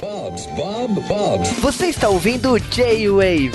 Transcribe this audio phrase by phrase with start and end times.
[0.00, 1.50] Bob's, Bob, Bob's.
[1.58, 3.50] Você está ouvindo J-Wave.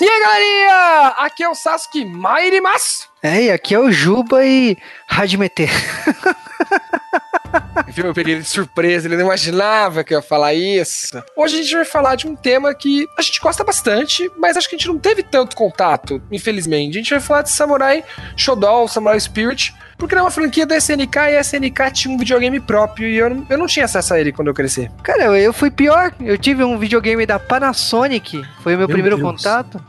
[0.00, 1.14] E aí, galerinha!
[1.18, 3.08] Aqui é o Sasuke Mairimas.
[3.22, 4.76] É, e aqui é o Juba e
[5.06, 5.68] Radimete.
[7.88, 8.06] Viu?
[8.06, 11.22] Eu peguei ele de surpresa, ele não imaginava que eu ia falar isso.
[11.36, 14.68] Hoje a gente vai falar de um tema que a gente gosta bastante, mas acho
[14.68, 16.98] que a gente não teve tanto contato, infelizmente.
[16.98, 18.04] A gente vai falar de Samurai
[18.36, 22.60] Shodown, Samurai Spirit, porque era uma franquia da SNK e a SNK tinha um videogame
[22.60, 24.90] próprio e eu não, eu não tinha acesso a ele quando eu cresci.
[25.02, 26.12] Cara, eu fui pior.
[26.20, 28.42] Eu tive um videogame da Panasonic.
[28.62, 29.28] Foi o meu, Meu primeiro Deus.
[29.28, 29.82] contato.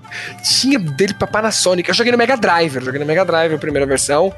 [0.43, 1.87] Tinha dele pra Panasonic.
[1.87, 4.33] Eu joguei no Mega Drive, eu joguei no Mega Drive a primeira versão.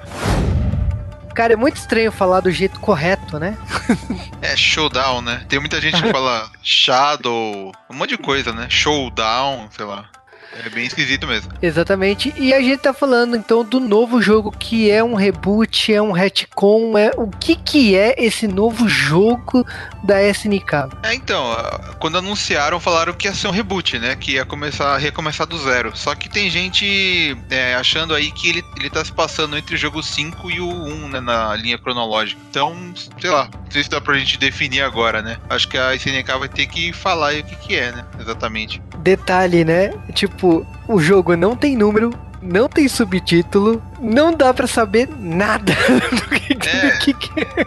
[1.34, 3.58] Cara, é muito estranho falar do jeito correto, né?
[4.41, 5.45] É showdown, né?
[5.48, 8.67] Tem muita gente que fala shadow, um monte de coisa, né?
[8.70, 10.09] Showdown, sei lá.
[10.53, 11.51] É bem esquisito mesmo.
[11.61, 12.33] Exatamente.
[12.37, 16.12] E a gente tá falando então do novo jogo que é um reboot, é um
[16.12, 19.65] retcon, é o que que é esse novo jogo
[20.03, 20.89] da SNK?
[21.03, 21.55] É, então,
[21.99, 24.15] quando anunciaram, falaram que ia ser um reboot, né?
[24.15, 25.95] Que ia começar, recomeçar do zero.
[25.95, 29.77] Só que tem gente é, achando aí que ele, ele tá se passando entre o
[29.77, 31.20] jogo 5 e o 1, né?
[31.21, 32.41] Na linha cronológica.
[32.49, 35.37] Então, sei lá, não sei se dá pra gente definir agora, né?
[35.49, 38.05] Acho que a SNK vai ter que falar aí o que que é, né?
[38.20, 38.81] Exatamente.
[38.98, 39.93] Detalhe, né?
[40.13, 40.40] Tipo,
[40.87, 42.11] o jogo não tem número,
[42.41, 45.73] não tem subtítulo, não dá pra saber nada
[46.11, 46.89] do que, É.
[46.91, 47.65] do que, que é.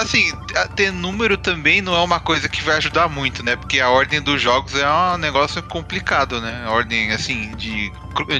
[0.00, 0.30] Assim,
[0.76, 3.56] ter número também não é uma coisa que vai ajudar muito, né?
[3.56, 6.62] Porque a ordem dos jogos é um negócio complicado, né?
[6.66, 7.90] A ordem, assim, de,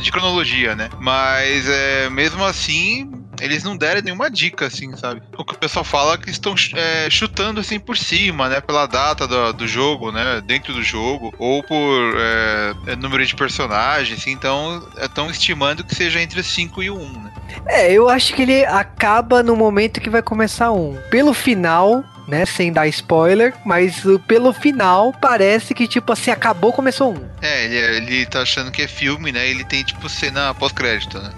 [0.00, 0.90] de cronologia, né?
[0.98, 3.10] Mas, é, mesmo assim,
[3.40, 5.22] eles não deram nenhuma dica, assim, sabe?
[5.36, 8.60] O que o pessoal fala é que estão é, chutando, assim, por cima, né?
[8.60, 10.42] Pela data do, do jogo, né?
[10.44, 15.94] Dentro do jogo, ou por é, é, número de personagens, assim, então estão estimando que
[15.94, 17.32] seja entre o 5 e o 1, né?
[17.66, 20.96] É, eu acho que ele acaba no momento que vai começar um.
[21.10, 22.46] Pelo final, né?
[22.46, 27.28] Sem dar spoiler, mas uh, pelo final parece que, tipo assim, acabou, começou um.
[27.42, 29.48] É, ele, ele tá achando que é filme, né?
[29.48, 31.32] Ele tem, tipo, cena pós-crédito, né?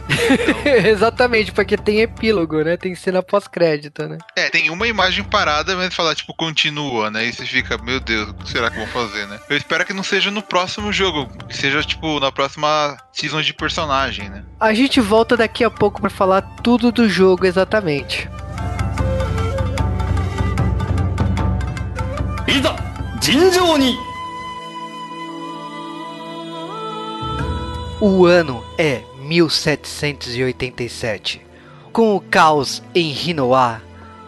[0.86, 2.76] Exatamente, porque tem epílogo, né?
[2.76, 4.18] Tem cena pós-crédito, né?
[4.36, 7.24] É, tem uma imagem parada, mas fala, tipo, continua, né?
[7.24, 9.40] E você fica, meu Deus, o que será que vão fazer, né?
[9.48, 13.54] Eu espero que não seja no próximo jogo, que seja, tipo, na próxima season de
[13.54, 14.44] personagem, né?
[14.60, 18.28] A gente volta daqui a pouco pra falar tudo do jogo exatamente.
[22.51, 22.75] いざ
[23.19, 23.97] 尋常に
[27.99, 31.41] O ano é 1787.
[31.91, 33.81] Com o caos em Hinoa,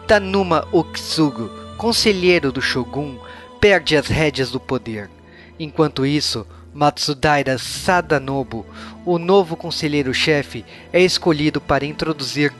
[0.08, 3.16] Tanuma Okitsugu, conselheiro do Shogun,
[3.60, 5.08] perde as rédeas do poder.
[5.56, 6.44] Enquanto isso,
[6.74, 8.66] Matsudaira Sadanobu,
[9.04, 12.52] o novo conselheiro-chefe, é escolhido para introduzir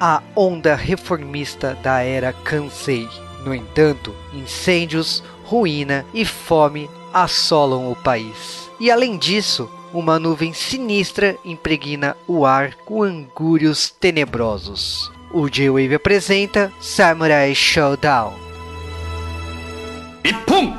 [0.00, 3.06] a onda reformista da era Kansei.
[3.45, 8.69] No entanto, incêndios, ruína e fome assolam o país.
[8.79, 15.11] E além disso, uma nuvem sinistra impregna o ar com angúrios tenebrosos.
[15.31, 18.33] O J-Wave apresenta Samurai Showdown.
[20.23, 20.73] 一本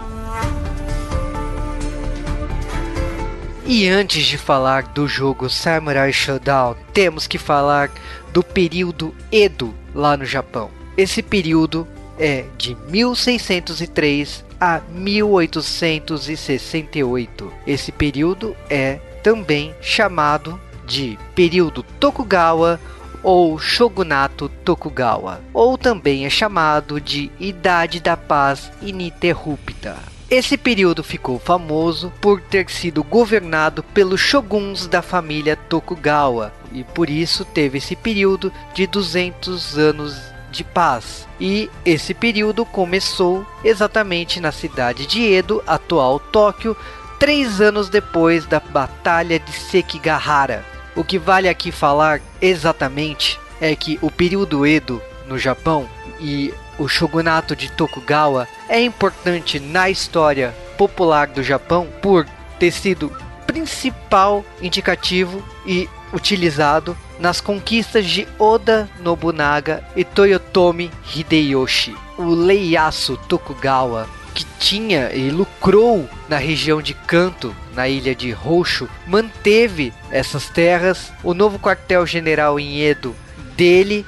[3.72, 7.88] E antes de falar do jogo Samurai Showdown, temos que falar
[8.32, 10.72] do período Edo lá no Japão.
[10.97, 11.87] Esse período
[12.20, 17.53] é de 1603 a 1868.
[17.66, 22.78] Esse período é também chamado de período Tokugawa
[23.22, 29.97] ou Shogunato Tokugawa, ou também é chamado de Idade da Paz Ininterrupta.
[30.31, 37.10] Esse período ficou famoso por ter sido governado pelos shoguns da família Tokugawa e por
[37.10, 40.16] isso teve esse período de 200 anos
[40.50, 41.27] de paz.
[41.41, 46.77] E esse período começou exatamente na cidade de Edo, atual Tóquio,
[47.19, 50.64] três anos depois da Batalha de Sekigahara.
[50.97, 55.88] O que vale aqui falar exatamente é que o período Edo no Japão
[56.19, 62.26] e o shogunato de Tokugawa é importante na história popular do Japão por
[62.58, 63.12] ter sido
[63.47, 71.94] principal indicativo e utilizado nas conquistas de Oda Nobunaga e Toyotomi Hideyoshi.
[72.17, 78.88] O Ieyasu Tokugawa que tinha e lucrou na região de Kanto, na ilha de Honshu,
[79.06, 81.12] manteve essas terras.
[81.22, 83.14] O novo quartel-general em Edo
[83.56, 84.06] dele,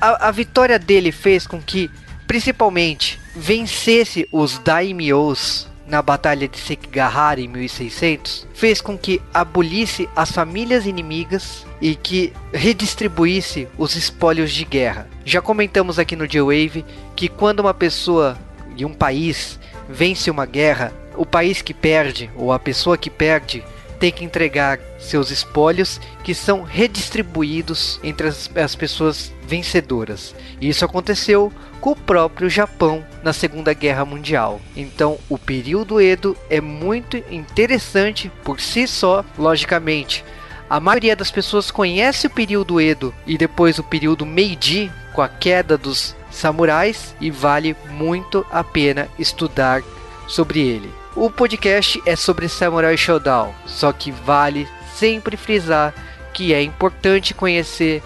[0.00, 1.90] a, a vitória dele fez com que,
[2.26, 10.30] principalmente, vencesse os daimyos na Batalha de Sekigahara em 1600 fez com que abolisse as
[10.30, 15.08] famílias inimigas e que redistribuísse os espólios de guerra.
[15.24, 16.84] Já comentamos aqui no J-Wave
[17.16, 18.38] que quando uma pessoa
[18.76, 19.58] e um país
[19.88, 23.64] vence uma guerra, o país que perde ou a pessoa que perde
[24.00, 30.34] tem que entregar seus espólios que são redistribuídos entre as, as pessoas vencedoras.
[30.58, 34.60] E isso aconteceu com o próprio Japão na Segunda Guerra Mundial.
[34.74, 40.24] Então, o período Edo é muito interessante por si só, logicamente.
[40.68, 45.28] A maioria das pessoas conhece o período Edo e depois o período Meiji, com a
[45.28, 49.82] queda dos samurais, e vale muito a pena estudar
[50.26, 50.99] sobre ele.
[51.16, 55.92] O podcast é sobre Samurai Shodown, só que vale sempre frisar
[56.32, 58.02] que é importante conhecer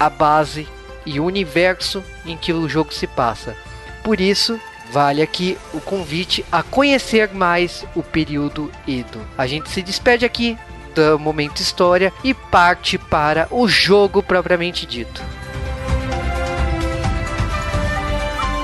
[0.00, 0.66] a base
[1.04, 3.56] e o universo em que o jogo se passa.
[4.02, 4.58] Por isso,
[4.90, 9.20] vale aqui o convite a conhecer mais o período Edo.
[9.36, 10.58] A gente se despede aqui
[10.94, 15.22] do momento história e parte para o jogo propriamente dito.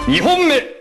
[0.06, 0.71] 2本目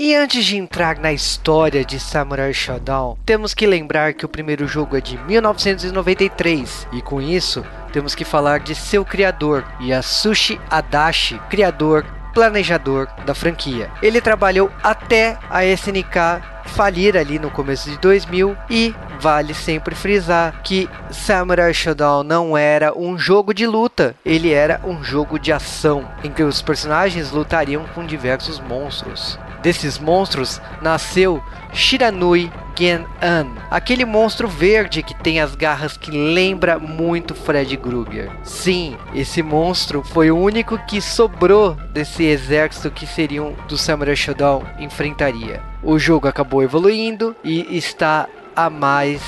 [0.00, 4.64] E antes de entrar na história de Samurai Shodown, temos que lembrar que o primeiro
[4.68, 11.40] jogo é de 1993 e com isso temos que falar de seu criador, Yasushi Adachi,
[11.50, 13.90] criador planejador da franquia.
[14.00, 20.62] Ele trabalhou até a SNK falir ali no começo de 2000 e vale sempre frisar
[20.62, 26.08] que Samurai Shodown não era um jogo de luta, ele era um jogo de ação
[26.22, 29.36] em que os personagens lutariam com diversos monstros.
[29.62, 37.34] Desses monstros nasceu Shiranui Gen-an, aquele monstro verde que tem as garras que lembra muito
[37.34, 38.30] Fred Krueger.
[38.44, 44.62] Sim, esse monstro foi o único que sobrou desse exército que seriam do Samurai Shodown
[44.78, 45.60] enfrentaria.
[45.82, 49.20] O jogo acabou evoluindo e está há mais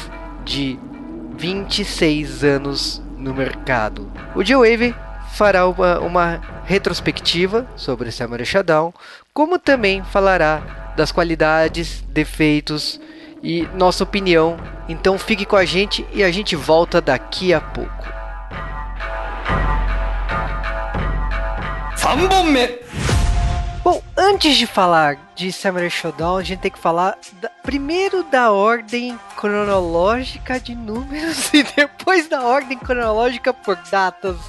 [0.45, 0.79] de
[1.37, 4.11] 26 anos no mercado.
[4.35, 4.95] O J-Wave
[5.33, 8.93] fará uma, uma retrospectiva sobre Samurai Shodown,
[9.33, 13.01] como também falará das qualidades, defeitos
[13.43, 14.57] e nossa opinião.
[14.89, 17.91] Então fique com a gente e a gente volta daqui a pouco.
[21.97, 22.81] 3本目
[23.83, 28.53] Bom, antes de falar de Samurai Shodown, a gente tem que falar da- primeiro da
[28.53, 34.37] ordem cronológica de números e depois da ordem cronológica por datas.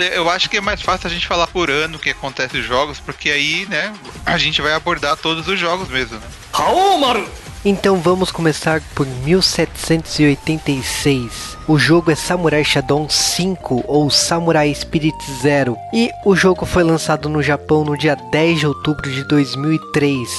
[0.00, 2.64] Olha, eu acho que é mais fácil a gente falar por ano que acontece os
[2.64, 3.92] jogos, porque aí, né,
[4.24, 6.22] a gente vai abordar todos os jogos mesmo, né?
[6.54, 7.28] Raul, Maru!
[7.62, 11.58] Então vamos começar por 1786.
[11.68, 17.28] O jogo é Samurai Shodown 5 ou Samurai Spirit Zero e o jogo foi lançado
[17.28, 20.30] no Japão no dia 10 de outubro de 2003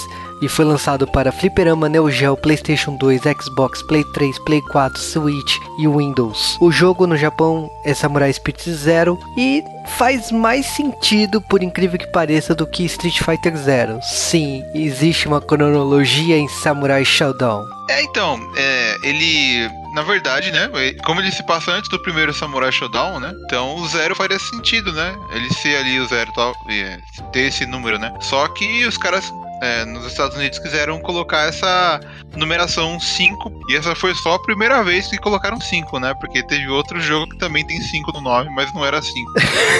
[0.42, 5.58] e foi lançado para Fliperama, Neo Geo, PlayStation 2, Xbox, Play 3, Play 4, Switch
[5.80, 6.58] e Windows.
[6.60, 9.64] O jogo no Japão é Samurai Spirit Zero e
[9.98, 14.00] faz mais sentido, por incrível que pareça, do que Street Fighter Zero.
[14.02, 17.66] Sim, existe uma cronologia em Samurai Shodown.
[17.90, 19.70] É, então, é, ele.
[19.94, 20.70] Na verdade, né?
[21.04, 23.34] Como ele se passa antes do primeiro Samurai Shodown, né?
[23.44, 25.14] Então o zero faria sentido, né?
[25.33, 26.98] Ele ser ali o zero tal, é,
[27.33, 28.14] ter esse número, né?
[28.21, 29.30] Só que os caras
[29.61, 32.01] é, nos Estados Unidos quiseram colocar essa
[32.35, 33.61] numeração 5.
[33.69, 36.13] E essa foi só a primeira vez que colocaram 5, né?
[36.19, 39.31] Porque teve outro jogo que também tem 5 no nome, mas não era 5.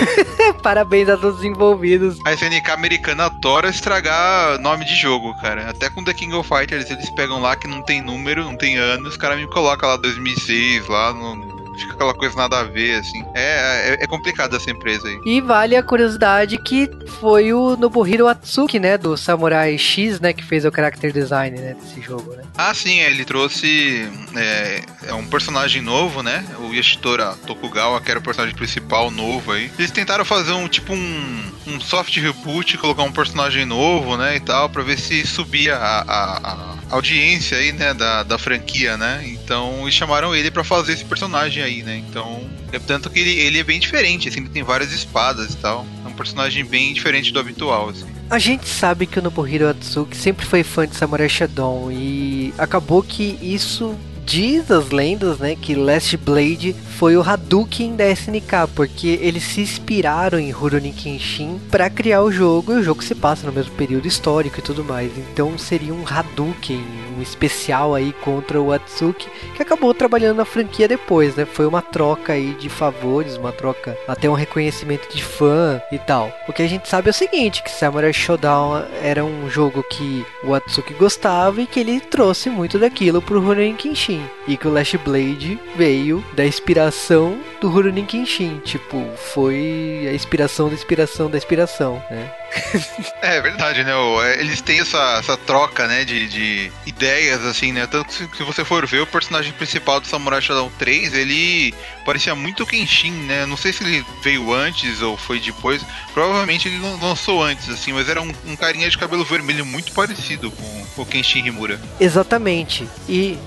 [0.62, 2.20] Parabéns a todos os envolvidos.
[2.26, 5.70] A SNK americana adora estragar nome de jogo, cara.
[5.70, 8.78] Até com The King of Fighters eles pegam lá que não tem número, não tem
[8.78, 11.51] ano, os caras me colocam lá 2006, lá no.
[11.78, 13.24] Fica aquela coisa nada a ver, assim.
[13.34, 15.20] É, é, é complicado essa empresa aí.
[15.26, 20.44] E vale a curiosidade que foi o Nobuhiro Atsuki, né, do Samurai X, né, que
[20.44, 22.44] fez o character design, né, desse jogo, né?
[22.58, 26.46] Ah, sim, ele trouxe é, é um personagem novo, né?
[26.60, 29.72] O Yashitora Tokugawa, que era o personagem principal novo aí.
[29.78, 34.36] Eles tentaram fazer um tipo um, um soft reboot, colocar um personagem novo, né?
[34.36, 37.94] E tal, pra ver se subia a, a, a audiência aí, né?
[37.94, 39.24] Da, da franquia, né?
[39.26, 41.98] Então chamaram ele pra fazer esse personagem aí, né?
[41.98, 42.50] Então.
[42.74, 45.86] É tanto que ele, ele é bem diferente, assim, ele tem várias espadas e tal.
[46.06, 48.06] É um personagem bem diferente do habitual, assim.
[48.30, 53.04] A gente sabe que o Nobuhiro Atsuki sempre foi fã de Samurai Shodown e acabou
[53.04, 53.94] que isso
[54.26, 59.62] diz as lendas, né, que Last Blade foi o Hadouken da SNK, porque eles se
[59.62, 63.74] inspiraram em Rurouni Kenshin para criar o jogo, e o jogo se passa no mesmo
[63.76, 65.12] período histórico e tudo mais.
[65.18, 66.84] Então seria um Hadouken,
[67.22, 71.46] especial aí contra o Atsuki, que acabou trabalhando na franquia depois, né?
[71.46, 76.32] Foi uma troca aí de favores, uma troca, até um reconhecimento de fã e tal.
[76.48, 80.26] O que a gente sabe é o seguinte, que Samurai Showdown era um jogo que
[80.44, 84.24] o Atsuki gostava e que ele trouxe muito daquilo pro Rurouni Kenshin.
[84.48, 90.68] E que o Last Blade veio da inspiração do Rurouni Kenshin, tipo, foi a inspiração
[90.68, 92.32] da inspiração da inspiração, né?
[93.22, 93.92] É verdade, né?
[94.26, 96.04] é, Eles têm essa, essa troca, né?
[96.04, 97.86] De, de ideias, assim, né?
[97.88, 102.34] Tanto que se, você for ver o personagem principal do Samurai Shodown 3, ele parecia
[102.36, 103.46] muito Kenshin, né?
[103.46, 105.82] Não sei se ele veio antes ou foi depois.
[106.14, 109.92] Provavelmente ele lan- lançou antes, assim, mas era um, um carinha de cabelo vermelho muito
[109.92, 111.80] parecido com, com o Kenshin Himura.
[112.00, 112.88] Exatamente.
[113.08, 113.38] E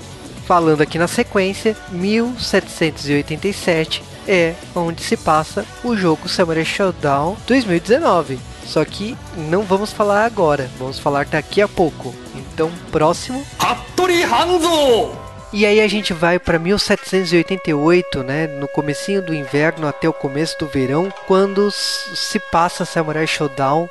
[0.46, 8.38] falando aqui na sequência, 1787 é onde se passa o jogo Samurai Showdown 2019.
[8.64, 12.14] Só que não vamos falar agora, vamos falar daqui a pouco.
[12.35, 13.44] Então, próximo.
[13.59, 15.25] Hattori Hanzo!
[15.56, 20.59] E aí a gente vai para 1788, né, no comecinho do inverno até o começo
[20.59, 23.88] do verão, quando se passa Samurai Shodown,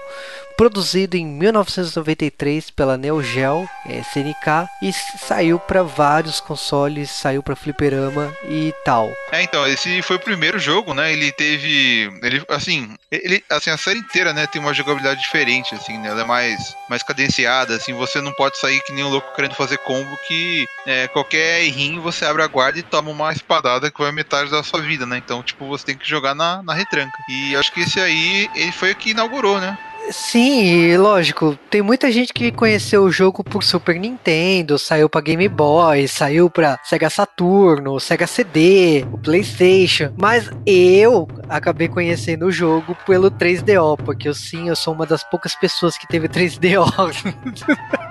[0.63, 7.53] produzido em 1993 pela Neo Geo SNK e s- saiu para vários consoles, saiu para
[7.55, 9.11] fliperama e tal.
[9.33, 11.11] É, então, esse foi o primeiro jogo, né?
[11.11, 12.09] Ele teve.
[12.23, 16.07] Ele, assim, ele, assim, a série inteira, né, tem uma jogabilidade diferente, assim, né?
[16.09, 19.55] Ela é mais, mais cadenciada, assim, você não pode sair que nem um louco querendo
[19.55, 24.01] fazer combo que é, qualquer errinho você abre a guarda e toma uma espadada que
[24.01, 25.17] vai metade da sua vida, né?
[25.17, 27.17] Então, tipo, você tem que jogar na, na retranca.
[27.27, 29.77] E acho que esse aí, ele foi o que inaugurou, né?
[30.11, 35.47] Sim, lógico, tem muita gente que conheceu o jogo por Super Nintendo, saiu pra Game
[35.47, 42.97] Boy, saiu pra Sega Saturno, Sega CD, o PlayStation, mas eu acabei conhecendo o jogo
[43.05, 46.83] pelo 3DO, porque eu sim, eu sou uma das poucas pessoas que teve 3DO.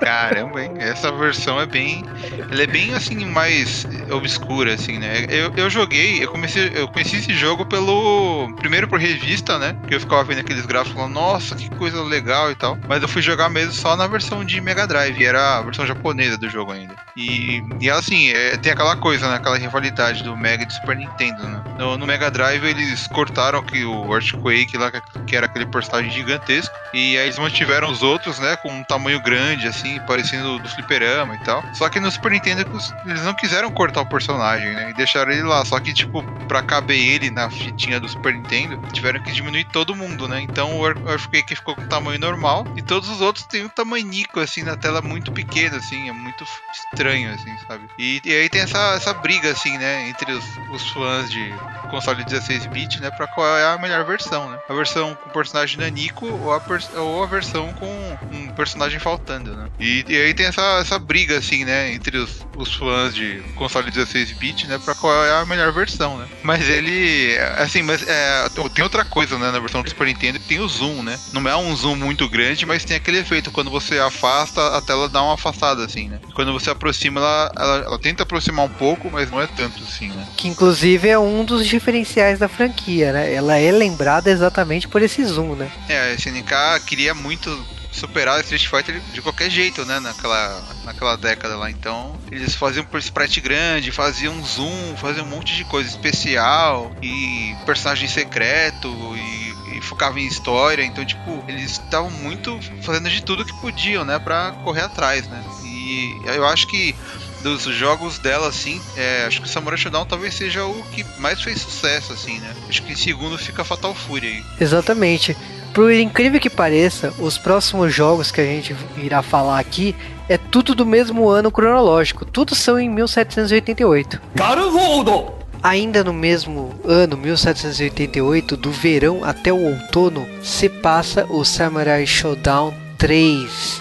[0.00, 0.74] Caramba, hein?
[0.78, 2.04] Essa versão é bem.
[2.50, 5.26] Ela é bem assim, mais obscura, assim, né?
[5.28, 8.48] Eu, eu joguei, eu comecei, eu conheci esse jogo pelo.
[8.56, 9.76] Primeiro por revista, né?
[9.86, 12.78] Que eu ficava vendo aqueles gráficos falando, nossa, que coisa legal e tal.
[12.88, 16.36] Mas eu fui jogar mesmo só na versão de Mega Drive, era a versão japonesa
[16.36, 16.94] do jogo ainda.
[17.16, 19.36] E, e assim, é, tem aquela coisa, né?
[19.36, 21.62] Aquela rivalidade do Mega e do Super Nintendo, né?
[21.78, 24.90] No, no Mega Drive eles cortaram que o Earthquake lá,
[25.26, 26.74] que era aquele personagem gigantesco.
[26.94, 28.56] E aí eles mantiveram os outros, né?
[28.56, 31.62] Com um tamanho grande, assim, parecendo do fliperama e tal.
[31.74, 32.66] Só que no Super Nintendo
[33.06, 34.90] eles não quiseram cortar o personagem, né?
[34.90, 35.64] E deixaram ele lá.
[35.64, 39.94] Só que, tipo, pra caber ele na fitinha do Super Nintendo, tiveram que diminuir todo
[39.94, 40.40] mundo, né?
[40.40, 42.66] Então o Earth- Earthquake ficou com tamanho normal.
[42.76, 46.08] E todos os outros têm um tamanhico, assim, na tela muito pequeno, assim.
[46.08, 47.88] É muito estranho, assim, sabe?
[47.98, 50.08] E, e aí tem essa, essa briga, assim, né?
[50.08, 51.52] Entre os, os fãs de
[51.90, 53.10] console 16-bit, né?
[53.10, 54.58] Pra qual é a melhor versão, né?
[54.68, 56.60] A versão com personagem nanico ou a,
[56.96, 59.68] ou a versão com um personagem faltando, né?
[59.80, 61.92] E, e aí tem essa, essa briga, assim, né?
[61.92, 64.78] Entre os, os fãs de console 16-bit, né?
[64.84, 66.26] Pra qual é a melhor versão, né?
[66.42, 69.50] Mas ele, assim, mas é, tem outra coisa, né?
[69.50, 71.18] Na versão do Super Nintendo que tem o zoom, né?
[71.32, 73.50] Não é um zoom muito grande, mas tem aquele efeito.
[73.50, 76.20] Quando você afasta, a tela dá uma afastada, assim, né?
[76.34, 80.08] Quando você aproxima, ela, ela, ela tenta aproximar um pouco, mas não é tanto, assim,
[80.08, 80.26] né?
[80.36, 83.32] que inclusive é um dos diferenciais da franquia, né?
[83.32, 85.70] Ela é lembrada exatamente por esse zoom, né?
[85.88, 87.50] É, a SNK queria muito
[87.92, 91.70] superar Street Fighter de qualquer jeito, né, naquela, naquela década lá.
[91.70, 97.54] Então, eles faziam por sprite grande, faziam zoom, faziam um monte de coisa especial e
[97.66, 100.82] personagem secreto e, e focava em história.
[100.84, 105.42] Então, tipo, eles estavam muito fazendo de tudo que podiam, né, pra correr atrás, né.
[105.64, 106.94] E eu acho que
[107.42, 111.60] dos jogos dela, assim, é, acho que Samurai Shodown talvez seja o que mais fez
[111.60, 112.54] sucesso, assim, né.
[112.68, 114.44] Acho que em segundo fica Fatal Fury aí.
[114.60, 115.36] Exatamente
[115.78, 119.94] por incrível que pareça, os próximos jogos que a gente irá falar aqui
[120.28, 122.24] é tudo do mesmo ano cronológico.
[122.24, 124.20] Tudo são em 1788.
[124.34, 125.34] Garvoldo!
[125.62, 132.74] Ainda no mesmo ano, 1788, do verão até o outono, se passa o Samurai Showdown
[132.98, 133.80] 3,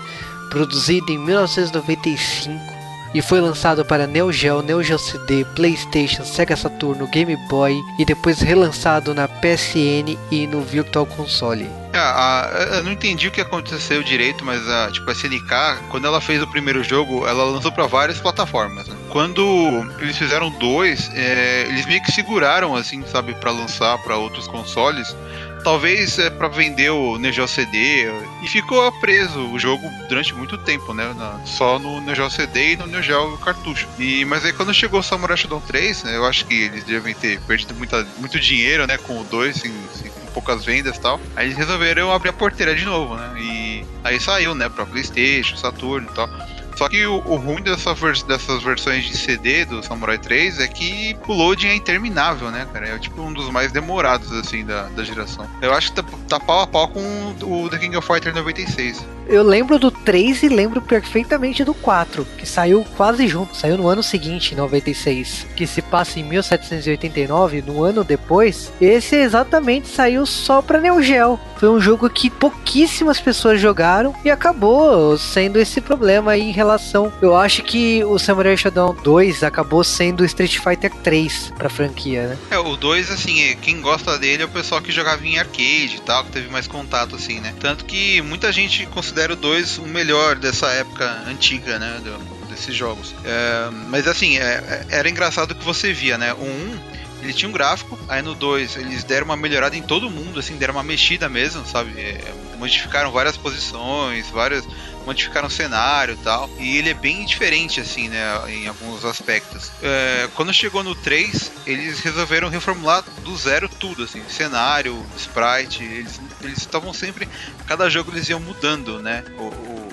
[0.52, 2.77] produzido em 1995
[3.14, 8.06] e foi lançado para Neo Geo, Neo Geo CD, PlayStation, Sega Saturno, Game Boy e
[8.06, 11.70] depois relançado na PSN e no Virtual Console.
[11.94, 16.22] Ah, eu não entendi o que aconteceu direito, mas a, tipo, a SNK, quando ela
[16.22, 18.96] fez o primeiro jogo, ela lançou para várias plataformas, né?
[19.10, 24.48] quando eles fizeram dois, é, eles meio que seguraram, assim, sabe, para lançar para outros
[24.48, 25.16] consoles.
[25.64, 28.08] Talvez é, para vender o Neo CD
[28.42, 31.14] e ficou preso o jogo durante muito tempo, né?
[31.16, 33.88] Na, só no Neo CD e no Neo Geo cartucho.
[34.00, 37.14] E, mas aí quando chegou o Samurai Shodown 3, né, eu acho que eles devem
[37.14, 41.20] ter perdido muita, muito dinheiro, né, com o 2, assim, com poucas vendas e tal.
[41.36, 43.34] Aí eles resolveram abrir a porteira de novo, né?
[43.38, 46.30] E aí saiu, né, pra Playstation, Saturn e tal.
[46.78, 50.68] Só que o, o ruim dessa vers dessas versões de CD do Samurai 3 é
[50.68, 52.88] que o loading é interminável, né, cara?
[52.88, 55.50] É tipo um dos mais demorados, assim, da, da geração.
[55.60, 59.04] Eu acho que tá, tá pau a pau com o The King of Fighters 96.
[59.30, 63.88] Eu lembro do 3 e lembro perfeitamente do 4, que saiu quase junto, saiu no
[63.88, 68.72] ano seguinte, em 96, que se passa em 1789, no ano depois.
[68.80, 71.38] Esse exatamente saiu só pra Neo Geo.
[71.58, 77.12] Foi um jogo que pouquíssimas pessoas jogaram e acabou sendo esse problema aí em relação.
[77.22, 82.38] Eu acho que o Samurai Shodown 2 acabou sendo Street Fighter 3 pra franquia, né?
[82.52, 86.02] É, o 2, assim, quem gosta dele é o pessoal que jogava em arcade e
[86.06, 87.54] tal, que teve mais contato, assim, né?
[87.60, 92.00] Tanto que muita gente considera o 2 o melhor dessa época antiga, né?
[92.04, 93.14] Do, desses jogos.
[93.24, 96.34] É, mas assim, é, era engraçado que você via, né?
[96.34, 100.10] O 1 ele tinha um gráfico, aí no 2 eles deram uma melhorada em todo
[100.10, 102.00] mundo, assim, deram uma mexida mesmo, sabe?
[102.00, 104.66] É, modificaram várias posições, várias
[105.08, 106.50] modificaram o cenário e tal.
[106.60, 108.22] E ele é bem diferente, assim, né?
[108.50, 109.72] Em alguns aspectos.
[109.82, 114.22] É, quando chegou no 3, eles resolveram reformular do zero tudo, assim.
[114.28, 116.20] Cenário, sprite, eles
[116.58, 117.28] estavam sempre.
[117.66, 119.24] Cada jogo eles iam mudando, né?
[119.38, 119.87] O, o,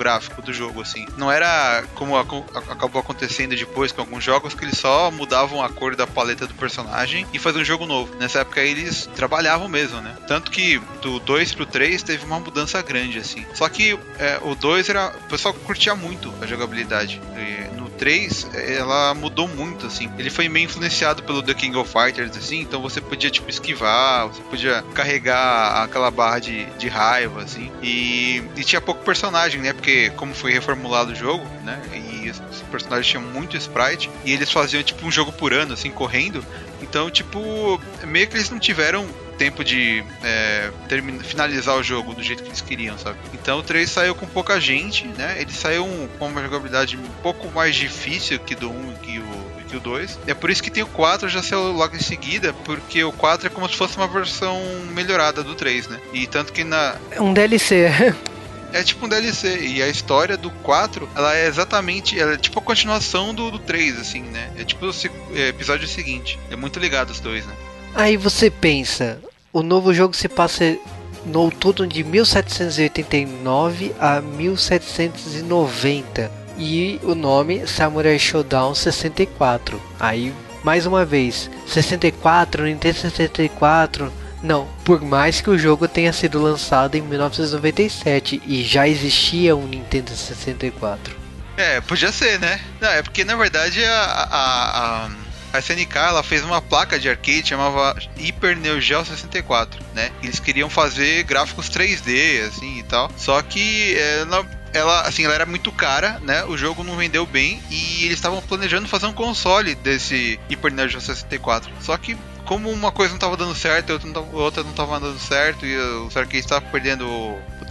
[0.00, 1.06] gráfico do jogo, assim.
[1.18, 5.94] Não era como acabou acontecendo depois com alguns jogos que eles só mudavam a cor
[5.94, 8.16] da paleta do personagem e faziam um jogo novo.
[8.16, 10.16] Nessa época eles trabalhavam mesmo, né?
[10.26, 13.44] Tanto que do 2 pro 3 teve uma mudança grande, assim.
[13.52, 15.08] Só que é, o 2 era.
[15.08, 17.20] O pessoal curtia muito a jogabilidade.
[17.36, 20.10] E no 3, ela mudou muito, assim.
[20.18, 22.60] Ele foi meio influenciado pelo The King of Fighters, assim.
[22.60, 27.70] Então você podia, tipo, esquivar, você podia carregar aquela barra de, de raiva, assim.
[27.82, 29.74] E, e tinha pouco personagem, né?
[29.74, 31.78] Porque como foi reformulado o jogo, né?
[31.92, 35.90] E os personagens tinham muito sprite e eles faziam tipo um jogo por ano, assim,
[35.90, 36.42] correndo.
[36.80, 39.06] Então, tipo, meio que eles não tiveram
[39.40, 43.16] tempo de é, terminar, finalizar o jogo do jeito que eles queriam, sabe?
[43.32, 45.36] Então o 3 saiu com pouca gente, né?
[45.40, 45.86] Ele saiu
[46.18, 49.80] com uma jogabilidade um pouco mais difícil que do 1 e que o que o
[49.80, 50.18] 2.
[50.26, 53.46] É por isso que tem o 4 já saiu logo em seguida, porque o 4
[53.46, 54.60] é como se fosse uma versão
[54.92, 56.00] melhorada do 3, né?
[56.12, 56.96] E tanto que na.
[57.10, 57.88] É um DLC.
[58.74, 59.58] é tipo um DLC.
[59.58, 62.18] E a história do 4, ela é exatamente.
[62.18, 64.50] Ela é tipo a continuação do, do 3, assim, né?
[64.58, 64.92] É tipo o
[65.34, 66.38] é, episódio seguinte.
[66.50, 67.54] É muito ligado os dois, né?
[67.94, 69.18] Aí você pensa,
[69.52, 70.78] o novo jogo se passa
[71.26, 76.30] no outono de 1789 a 1790.
[76.58, 79.80] E o nome Samurai Showdown 64.
[79.98, 80.32] Aí,
[80.62, 86.94] mais uma vez, 64, Nintendo 64 não, por mais que o jogo tenha sido lançado
[86.94, 91.14] em 1997 e já existia um Nintendo 64.
[91.56, 92.58] É, podia ser, né?
[92.80, 95.10] Não, é porque na verdade a, a, a,
[95.52, 100.10] a SNK ela fez uma placa de arcade chamava Hyper Neo Geo 64, né?
[100.22, 103.10] Eles queriam fazer gráficos 3D assim e tal.
[103.16, 104.24] Só que é,
[104.72, 106.44] ela, assim, ela era muito cara, né?
[106.44, 111.00] O jogo não vendeu bem e eles estavam planejando fazer um console desse Hyper Geo
[111.00, 111.70] 64.
[111.80, 115.00] Só que como uma coisa não estava dando certo, outra não tava, outra não tava
[115.00, 117.06] dando certo e os arcades estavam perdendo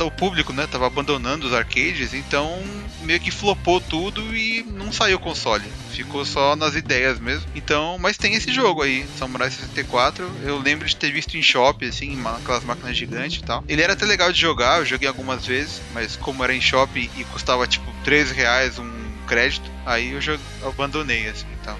[0.03, 0.67] o público, né?
[0.67, 2.61] Tava abandonando os arcades, então
[3.01, 5.65] meio que flopou tudo e não saiu o console.
[5.91, 7.45] Ficou só nas ideias mesmo.
[7.55, 10.29] Então, mas tem esse jogo aí, Samurai 64.
[10.43, 13.63] Eu lembro de ter visto em shopping, assim, aquelas máquinas gigantes e tal.
[13.67, 17.09] Ele era até legal de jogar, eu joguei algumas vezes, mas como era em shopping
[17.17, 21.77] e custava tipo 13 reais um crédito, aí eu, já abandonei assim e tal.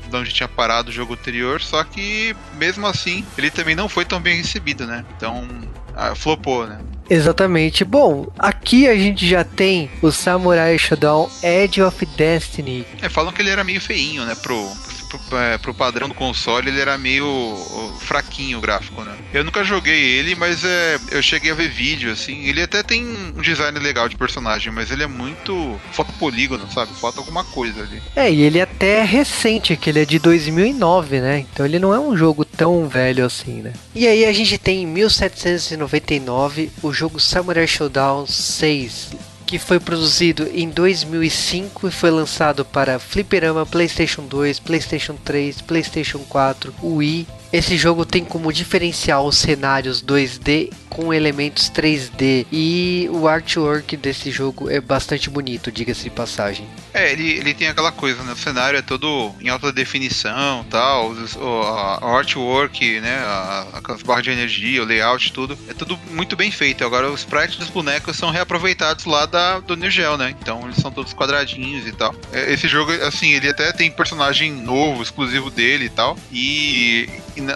[0.09, 4.05] De onde tinha parado o jogo anterior, só que mesmo assim ele também não foi
[4.05, 5.05] tão bem recebido, né?
[5.17, 5.47] Então
[5.95, 6.81] ah, flopou, né?
[7.11, 7.85] Exatamente.
[7.85, 12.87] Bom, aqui a gente já tem o Samurai Shodown Edge of Destiny.
[13.01, 14.98] É, falam que ele era meio feinho, né, pro, pro,
[15.33, 17.57] é, pro padrão do console, ele era meio
[18.01, 19.17] fraquinho o gráfico, né?
[19.33, 22.45] Eu nunca joguei ele, mas é, eu cheguei a ver vídeo, assim.
[22.45, 26.93] Ele até tem um design legal de personagem, mas ele é muito foto polígono, sabe?
[26.95, 28.03] Falta alguma coisa ali.
[28.17, 31.47] É, e ele é até recente, que ele é de 2009, né?
[31.53, 33.73] Então ele não é um jogo tão velho assim, né?
[33.95, 39.11] E aí a gente tem em 1799 o jogo Samurai Showdown 6,
[39.49, 46.19] que foi produzido em 2005 e foi lançado para Fliperama, PlayStation 2, PlayStation 3, PlayStation
[46.19, 53.27] 4, Wii esse jogo tem como diferencial os cenários 2D com elementos 3D e o
[53.27, 56.67] artwork desse jogo é bastante bonito, diga-se de passagem.
[56.93, 58.33] É, ele, ele tem aquela coisa, né?
[58.33, 63.19] O cenário é todo em alta definição, tal, o, a, artwork, né?
[63.19, 66.85] A, as barras de energia, o layout, tudo é tudo muito bem feito.
[66.85, 70.35] Agora os sprites dos bonecos são reaproveitados lá da do New Geo, né?
[70.41, 72.15] Então eles são todos quadradinhos e tal.
[72.33, 76.17] É, esse jogo, assim, ele até tem personagem novo, exclusivo dele e tal.
[76.33, 77.09] E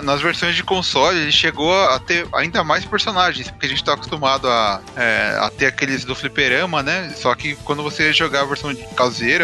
[0.02, 3.94] nas versões de console ele chegou a ter ainda mais personagens, porque a gente tá
[3.94, 7.12] acostumado a, é, a ter aqueles do fliperama, né?
[7.16, 8.74] Só que quando você jogar a versão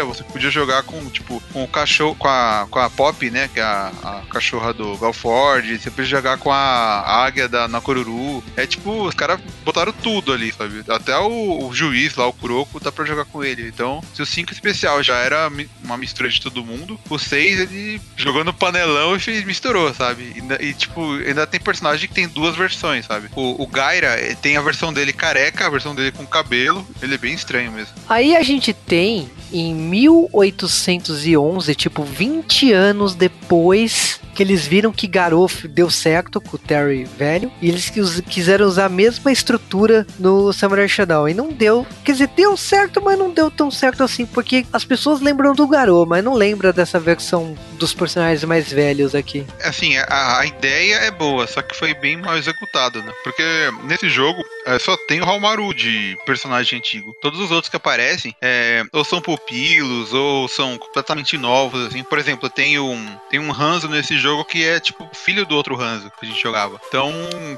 [0.05, 3.49] você podia jogar com, tipo, com o cachorro, com a, com a Pop, né?
[3.53, 8.43] Que é a, a cachorra do Galford, você podia jogar com a águia da Nakoruru.
[8.55, 10.83] É tipo, os caras botaram tudo ali, sabe?
[10.89, 13.67] Até o, o, juiz lá, o Kuroko, dá pra jogar com ele.
[13.67, 15.51] Então, se o 5 especial já era
[15.83, 20.33] uma mistura de todo mundo, o 6 ele jogou no panelão e misturou, sabe?
[20.35, 23.29] E, e, tipo, ainda tem personagem que tem duas versões, sabe?
[23.35, 26.85] O, o Gaira eh, tem a versão dele careca, a versão dele com cabelo.
[27.01, 27.93] Ele é bem estranho mesmo.
[28.07, 35.67] Aí a gente tem em 1811, tipo 20 anos depois que eles viram que Garof
[35.67, 40.87] deu certo com o Terry velho e eles quiseram usar a mesma estrutura no Samurai
[40.87, 44.65] Shodown e não deu, quer dizer, deu certo, mas não deu tão certo assim, porque
[44.71, 49.45] as pessoas lembram do Garou, mas não lembram dessa versão dos personagens mais velhos aqui.
[49.61, 53.11] Assim, a, a ideia é boa, só que foi bem mal executado, né?
[53.25, 53.43] Porque
[53.83, 57.13] nesse jogo é, só tem o Halmaru de personagem antigo.
[57.21, 59.19] Todos os outros que aparecem é, ou são
[59.59, 62.03] pupilos ou são completamente novos, assim.
[62.03, 65.79] Por exemplo, tem um, tem um Hanzo nesse jogo que é tipo filho do outro
[65.79, 66.79] Hanzo que a gente jogava.
[66.87, 67.11] Então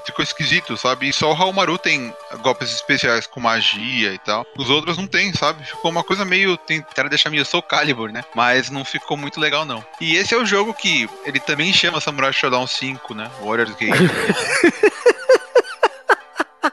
[0.06, 1.10] ficou esquisito, sabe?
[1.10, 4.46] E só o Halmaru tem golpes especiais com magia e tal.
[4.58, 5.64] Os outros não tem, sabe?
[5.64, 6.58] Ficou uma coisa meio.
[6.58, 8.24] Tentaram deixar meio Soul Calibur, né?
[8.36, 9.86] Mas não ficou muito legal, não.
[10.00, 13.30] E esse é o jogo que ele também chama Samurai Shodown 5, né?
[13.42, 13.92] Warriors Game.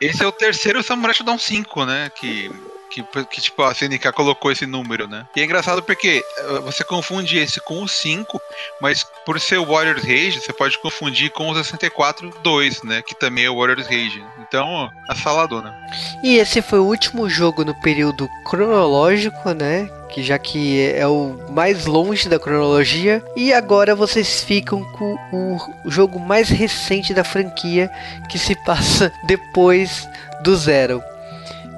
[0.00, 2.08] Esse é o terceiro Samurai Shodown 5, né?
[2.14, 2.52] Que
[2.90, 5.26] que, que, tipo, a CNK colocou esse número, né?
[5.36, 8.40] E é engraçado porque eh, você confunde esse com o 5,
[8.80, 13.02] mas por ser o Warriors Rage, você pode confundir com o 64-2, né?
[13.02, 14.24] Que também é o Warriors Rage.
[14.40, 15.74] Então, a saladona.
[16.22, 19.88] E esse foi o último jogo no período cronológico, né?
[20.08, 25.90] que já que é o mais longe da cronologia e agora vocês ficam com o
[25.90, 27.90] jogo mais recente da franquia
[28.28, 30.08] que se passa depois
[30.42, 31.02] do zero.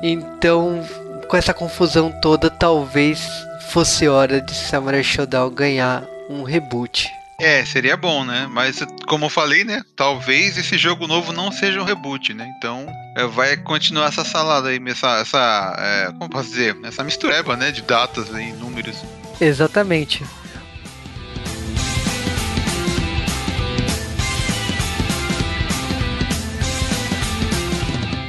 [0.02, 0.82] Então,
[1.29, 3.19] com essa confusão toda, talvez
[3.69, 7.09] fosse hora de Samurai Shodown ganhar um reboot.
[7.39, 8.47] É, seria bom, né?
[8.49, 9.81] Mas como eu falei, né?
[9.95, 12.49] Talvez esse jogo novo não seja um reboot, né?
[12.57, 12.85] Então
[13.17, 17.71] é, vai continuar essa salada aí, essa, essa é, como posso dizer, essa mistureba, né?
[17.71, 19.03] De datas e números.
[19.41, 20.23] Exatamente.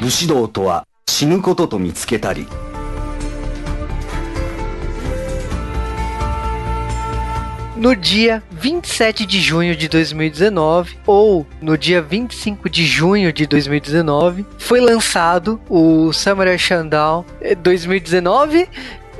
[0.06, 2.46] 武士道とは死ぬことと見つけたり
[7.81, 14.45] no dia 27 de junho de 2019 ou no dia 25 de junho de 2019
[14.59, 17.25] foi lançado o Samurai Shodown
[17.57, 18.69] 2019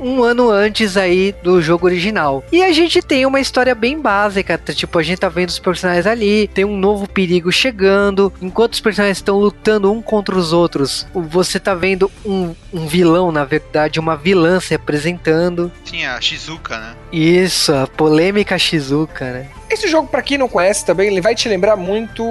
[0.02, 2.44] um ano antes aí do jogo original.
[2.52, 6.06] E a gente tem uma história bem básica, tipo, a gente tá vendo os personagens
[6.06, 11.06] ali, tem um novo perigo chegando, enquanto os personagens estão lutando um contra os outros,
[11.14, 15.70] você tá vendo um, um vilão, na verdade, uma vilã se apresentando.
[15.84, 16.94] Sim, a Shizuka, né?
[17.12, 19.46] Isso, a polêmica Shizuka, né?
[19.72, 22.22] Esse jogo, para quem não conhece também, ele vai te lembrar muito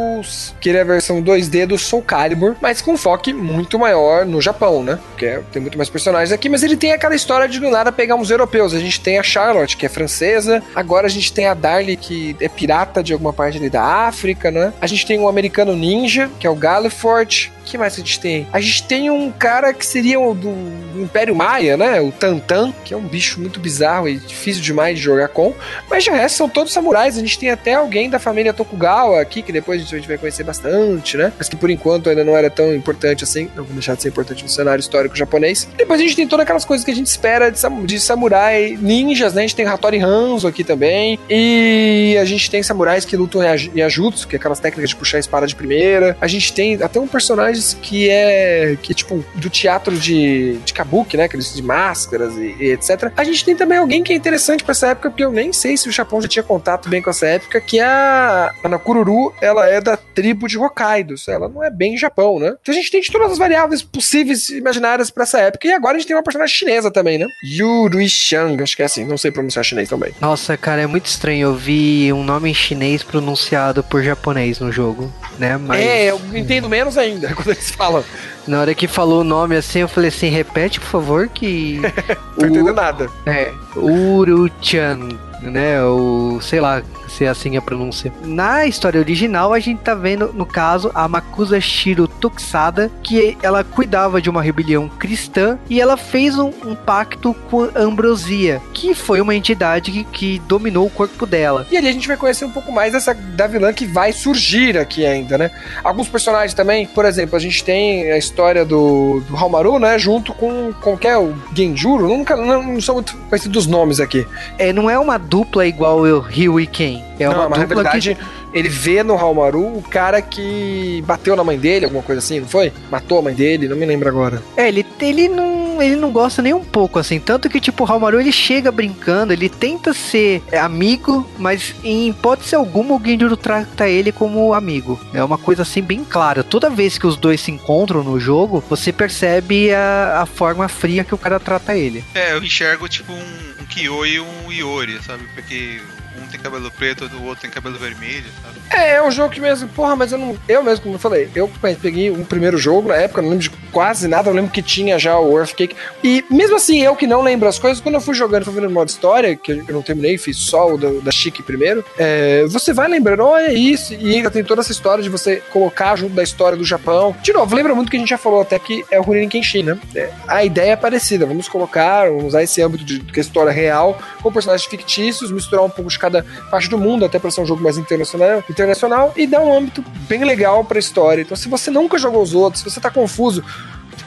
[0.60, 4.40] que ele é a versão 2D do Soul Calibur, mas com foco muito maior no
[4.40, 5.00] Japão, né?
[5.10, 8.14] Porque tem muito mais personagens aqui, mas ele tem aquela história de do nada pegar
[8.14, 8.76] uns europeus.
[8.76, 12.36] A gente tem a Charlotte, que é francesa, agora a gente tem a Darlie, que
[12.40, 14.72] é pirata de alguma parte ali da África, né?
[14.80, 18.48] A gente tem um americano ninja, que é o Galifort, que mais a gente tem?
[18.52, 20.52] A gente tem um cara que seria o do
[20.96, 22.02] Império Maia, né?
[22.02, 25.54] O Tantan, que é um bicho muito bizarro e difícil demais de jogar com.
[25.90, 27.18] Mas de resto são todos samurais.
[27.18, 30.44] A gente tem até alguém da família Tokugawa aqui, que depois a gente vai conhecer
[30.44, 31.32] bastante, né?
[31.38, 33.50] Mas que por enquanto ainda não era tão importante assim.
[33.56, 35.68] Não vou deixar de ser importante no cenário histórico japonês.
[35.78, 39.34] Depois a gente tem todas aquelas coisas que a gente espera de, de samurai ninjas,
[39.34, 39.42] né?
[39.42, 41.20] A gente tem Hattori Hanzo aqui também.
[41.30, 45.20] E a gente tem samurais que lutam Yajutsu, que é aquelas técnicas de puxar a
[45.20, 46.18] espada de primeira.
[46.20, 51.18] A gente tem até um personagem que é que tipo do teatro de, de kabuki,
[51.18, 53.12] né, aqueles de máscaras e, e, etc.
[53.16, 55.78] A gente tem também alguém que é interessante para essa época, porque eu nem sei
[55.78, 59.68] se o Japão já tinha contato bem com essa época, que a Ana Kururu, ela
[59.68, 62.56] é da tribo de Hokkaido, ela não é bem Japão, né?
[62.62, 65.68] Então a gente tem de todas as variáveis possíveis e imaginárias para essa época.
[65.68, 67.26] E agora a gente tem uma personagem chinesa também, né?
[67.44, 70.14] Yuri Shang, acho que é assim, não sei pronunciar chinês também.
[70.20, 75.12] Nossa, cara, é muito estranho ouvir um nome em chinês pronunciado por japonês no jogo,
[75.38, 75.58] né?
[75.58, 75.82] Mas...
[75.82, 78.04] É, eu entendo menos ainda quando eles falam.
[78.48, 81.80] Na hora que falou o nome assim, eu falei assim, repete, por favor, que.
[82.38, 83.10] Não entendo nada.
[83.26, 83.52] É.
[83.76, 85.10] Uru-chan,
[85.42, 85.84] né?
[85.84, 86.40] O.
[86.42, 86.82] sei lá,
[87.12, 88.12] se é assim a pronúncia.
[88.24, 93.64] Na história original, a gente tá vendo, no caso, a Makusa Shiro Tokusada, que ela
[93.64, 99.20] cuidava de uma rebelião cristã e ela fez um, um pacto com Ambrosia, que foi
[99.20, 101.68] uma entidade que, que, dominou o corpo dela.
[101.70, 104.78] E ali a gente vai conhecer um pouco mais dessa da vilã que vai surgir
[104.78, 105.52] aqui ainda, né?
[105.84, 110.00] Alguns personagens também, por exemplo, a gente tem a história do, do né?
[110.00, 114.26] Junto com, que é o Genjuro, nunca não, não sou muito conhecido dos nomes aqui.
[114.58, 117.04] É, não é uma dupla igual o Ryu e Ken.
[117.20, 118.58] É uma não, mas na verdade que...
[118.58, 122.48] ele vê no Halmaru o cara que bateu na mãe dele, alguma coisa assim, não
[122.48, 122.74] foi?
[122.90, 124.42] Matou a mãe dele, não me lembro agora.
[124.58, 127.88] É, ele, ele não ele não gosta nem um pouco assim, tanto que tipo o
[127.88, 133.88] Halmaru ele chega brincando, ele tenta ser amigo, mas em hipótese alguma o Genjuro trata
[133.88, 135.00] ele como amigo.
[135.14, 136.44] É uma coisa assim bem clara.
[136.44, 141.04] Toda vez que os dois se encontram no jogo, você percebe a, a forma fria
[141.04, 142.04] que o cara trata ele.
[142.14, 145.24] É, eu enxergo tipo um, um Kyo e um Iori, sabe?
[145.34, 145.80] Porque
[146.22, 148.60] um tem cabelo preto, o outro tem cabelo vermelho, sabe?
[148.70, 150.38] É, é um jogo que mesmo, porra, mas eu não.
[150.48, 151.50] Eu mesmo, como eu falei, eu
[151.82, 154.98] peguei um primeiro jogo na época, não lembro de quase nada, eu lembro que tinha
[154.98, 155.76] já o Earthquake.
[156.04, 158.70] E mesmo assim, eu que não lembro as coisas, quando eu fui jogando, fui vendo
[158.70, 162.88] modo história, que eu não terminei, fiz só o da, Chique primeiro, é, você vai
[162.88, 166.58] lembrando, olha isso, e ainda tem toda essa história de você colocar junto da história
[166.58, 167.16] do Japão.
[167.22, 169.64] De novo, lembra muito que a gente já falou até que é o Rurouni Kenshin,
[169.64, 169.80] né?
[169.94, 174.00] É, a ideia é parecida, vamos colocar, vamos usar esse âmbito de, de história real
[174.22, 176.11] com personagens fictícios, misturar um pouco de cada
[176.50, 179.84] parte do mundo, até para ser um jogo mais internacional, internacional e dar um âmbito
[180.08, 181.22] bem legal para a história.
[181.22, 183.44] Então, se você nunca jogou os outros, se você tá confuso,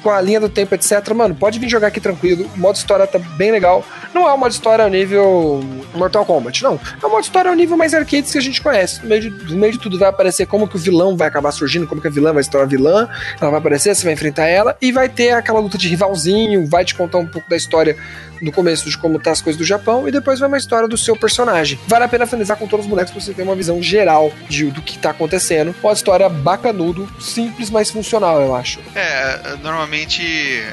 [0.04, 0.92] com a linha do tempo, etc.
[1.14, 2.48] Mano, pode vir jogar aqui tranquilo.
[2.54, 3.82] O modo história tá bem legal.
[4.12, 5.64] Não é um modo história ao nível
[5.94, 6.78] Mortal Kombat, não.
[7.02, 9.02] É um modo história ao nível mais arcades que a gente conhece.
[9.02, 11.50] No meio, de, no meio de tudo vai aparecer como que o vilão vai acabar
[11.52, 13.08] surgindo, como que a vilã vai se tornar vilã.
[13.40, 14.76] Ela vai aparecer, você vai enfrentar ela.
[14.80, 17.96] E vai ter aquela luta de rivalzinho, vai te contar um pouco da história
[18.44, 20.96] no começo de como tá as coisas do Japão e depois vai uma história do
[20.96, 21.78] seu personagem.
[21.86, 24.70] Vale a pena finalizar com todos os bonecos pra você ter uma visão geral de,
[24.70, 25.74] do que tá acontecendo.
[25.82, 28.80] Uma história bacanudo, simples, mas funcional, eu acho.
[28.94, 30.22] É, normalmente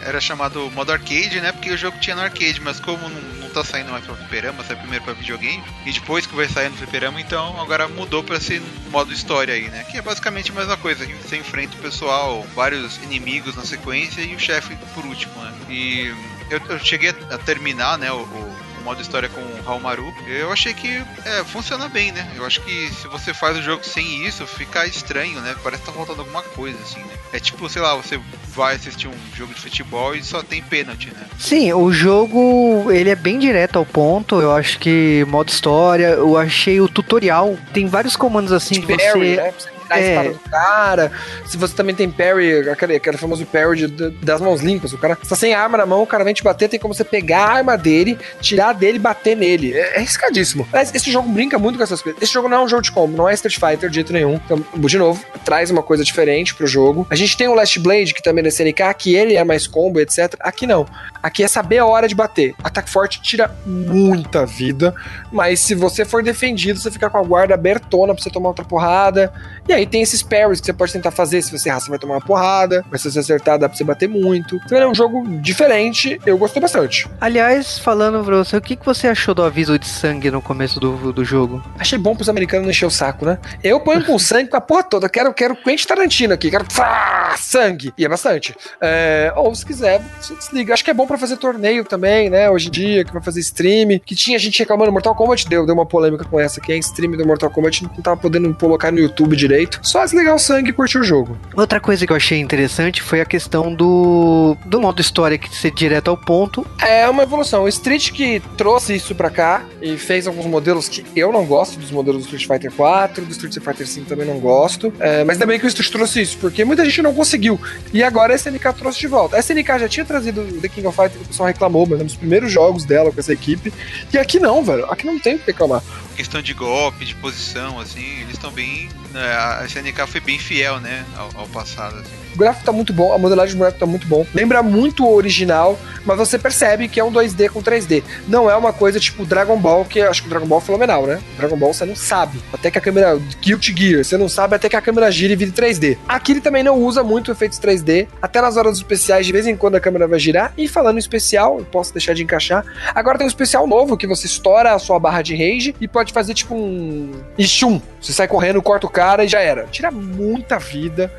[0.05, 1.51] era chamado modo arcade, né?
[1.51, 4.63] Porque o jogo tinha no arcade, mas como não, não tá saindo mais pra fliperama,
[4.63, 8.39] sai primeiro pra videogame, e depois que vai sair no fliperama, então agora mudou pra
[8.39, 9.86] ser modo história aí, né?
[9.89, 14.36] Que é basicamente a mesma coisa, você enfrenta o pessoal, vários inimigos na sequência e
[14.36, 15.51] o chefe por último, né?
[15.69, 16.13] E
[16.51, 20.73] eu, eu cheguei a terminar, né, o, o modo história com o Haomaru, eu achei
[20.73, 22.27] que é, funciona bem, né?
[22.35, 25.55] Eu acho que se você faz o jogo sem isso, fica estranho, né?
[25.63, 27.13] Parece que tá faltando alguma coisa, assim, né?
[27.31, 28.19] É tipo, sei lá, você
[28.55, 31.27] vai assistir um jogo de futebol e só tem pênalti, né?
[31.39, 36.35] Sim, o jogo, ele é bem direto ao ponto, eu acho que modo história, eu
[36.35, 39.35] achei o tutorial, tem vários comandos assim que você...
[39.35, 39.53] Né?
[39.95, 40.10] A é.
[40.10, 41.12] espada do cara.
[41.45, 45.17] Se você também tem parry, aquele, aquele famoso parry de, das mãos limpas, o cara
[45.21, 47.54] está sem arma na mão, o cara vem te bater, tem como você pegar a
[47.58, 49.73] arma dele, tirar dele e bater nele.
[49.73, 50.67] É, é arriscadíssimo.
[50.71, 52.21] Mas esse jogo brinca muito com essas coisas.
[52.21, 54.36] Esse jogo não é um jogo de combo, não é Street Fighter de jeito nenhum.
[54.45, 57.08] Então, de novo, traz uma coisa diferente pro jogo.
[57.10, 59.67] A gente tem o Last Blade, que também é da SNK, que ele é mais
[59.67, 60.36] combo, etc.
[60.39, 60.86] Aqui não.
[61.21, 62.56] Aqui é saber a hora de bater.
[62.63, 64.93] Ataque forte tira muita vida,
[65.32, 68.65] mas se você for defendido, você fica com a guarda abertona pra você tomar outra
[68.65, 69.32] porrada.
[69.71, 71.41] E aí tem esses parries que você pode tentar fazer.
[71.41, 72.84] Se você errar, você vai tomar uma porrada.
[72.91, 74.57] Mas se você acertar, dá pra você bater muito.
[74.65, 76.19] Então ele é um jogo diferente.
[76.25, 77.10] Eu gostei bastante.
[77.21, 80.77] Aliás, falando pra você, o que, que você achou do aviso de sangue no começo
[80.77, 81.63] do, do jogo?
[81.79, 83.39] Achei bom pros americanos não encher o saco, né?
[83.63, 85.07] Eu ponho com sangue com a porra toda.
[85.07, 86.51] Quero, quero Quentin Tarantino aqui.
[86.51, 87.93] Quero fá, sangue.
[87.97, 88.53] E é bastante.
[88.81, 90.73] É, ou se quiser, você desliga.
[90.73, 92.49] Acho que é bom pra fazer torneio também, né?
[92.49, 94.01] Hoje em dia, que vai fazer stream.
[94.05, 94.91] Que tinha gente reclamando.
[94.91, 96.60] Mortal Kombat deu, deu uma polêmica com essa.
[96.60, 99.61] Que é stream do Mortal Kombat não tava podendo colocar no YouTube direito.
[99.82, 101.38] Só desligar o sangue e curtir o jogo.
[101.56, 105.71] Outra coisa que eu achei interessante foi a questão do, do modo história que ser
[105.71, 106.65] direto ao ponto.
[106.80, 107.63] É uma evolução.
[107.63, 111.78] O Street que trouxe isso pra cá e fez alguns modelos que eu não gosto,
[111.80, 114.93] dos modelos do Street Fighter 4, do Street Fighter 5 também não gosto.
[115.00, 117.60] É, mas bem que o Street trouxe isso, porque muita gente não conseguiu.
[117.93, 119.36] E agora a SNK trouxe de volta.
[119.36, 122.04] A SNK já tinha trazido o The King of Fighters, o pessoal reclamou, mas é
[122.04, 123.74] um dos primeiros jogos dela com essa equipe.
[124.13, 124.86] E aqui não, velho.
[124.86, 125.82] Aqui não tem o que reclamar.
[126.15, 128.89] Questão de golpe, de posição, assim, eles estão bem.
[129.12, 131.97] né, A SNK foi bem fiel, né, ao, ao passado.
[131.97, 132.20] Assim.
[132.33, 134.25] O gráfico tá muito bom, a modelagem do boneco tá muito bom.
[134.33, 138.03] Lembra muito o original, mas você percebe que é um 2D com 3D.
[138.27, 141.05] Não é uma coisa tipo Dragon Ball, que acho que o Dragon Ball é fenomenal,
[141.05, 141.19] né?
[141.37, 142.41] Dragon Ball você não sabe.
[142.53, 143.19] Até que a câmera.
[143.41, 145.97] Guilty Gear, você não sabe até que a câmera gira e vira 3D.
[146.07, 148.07] Aqui ele também não usa muito efeitos 3D.
[148.21, 150.53] Até nas horas especiais, de vez em quando a câmera vai girar.
[150.57, 152.65] E falando em especial, eu posso deixar de encaixar.
[152.93, 156.13] Agora tem um especial novo que você estoura a sua barra de rage e pode
[156.13, 157.11] fazer tipo um.
[157.37, 157.81] Ishum.
[158.01, 159.65] Você sai correndo, corta o cara e já era.
[159.65, 161.11] Tira muita vida.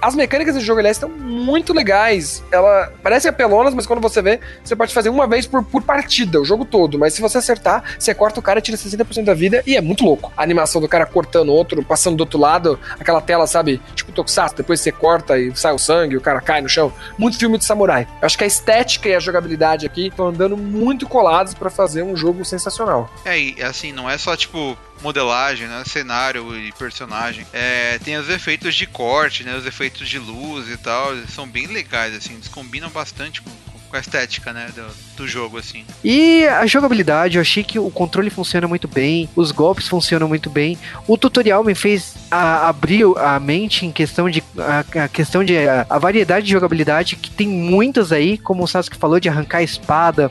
[0.00, 2.42] As mecânicas do jogo, aliás, estão muito legais.
[2.50, 6.40] Ela parece apelonas, mas quando você vê, você pode fazer uma vez por, por partida,
[6.40, 6.98] o jogo todo.
[6.98, 9.80] Mas se você acertar, você corta o cara e tira 60% da vida e é
[9.80, 10.32] muito louco.
[10.36, 13.80] A animação do cara cortando outro, passando do outro lado, aquela tela, sabe?
[13.94, 16.92] Tipo Tokusatsu, depois você corta e sai o sangue, o cara cai no chão.
[17.18, 18.06] Muito filme de samurai.
[18.20, 22.02] Eu acho que a estética e a jogabilidade aqui estão andando muito colados pra fazer
[22.02, 23.10] um jogo sensacional.
[23.24, 27.46] É, e assim, não é só tipo modelagem, né, cenário e personagem.
[27.52, 31.66] É, tem os efeitos de corte, né, os efeitos de luz e tal, são bem
[31.66, 33.50] legais assim, eles combinam bastante com,
[33.90, 34.84] com a estética, né, do,
[35.16, 35.84] do jogo assim.
[36.04, 40.48] E a jogabilidade, eu achei que o controle funciona muito bem, os golpes funcionam muito
[40.48, 40.78] bem.
[41.08, 45.58] O tutorial me fez a- abrir a mente em questão de a, a questão de
[45.58, 49.58] a, a variedade de jogabilidade que tem muitas aí, como o Sasuke falou de arrancar
[49.58, 50.30] a espada.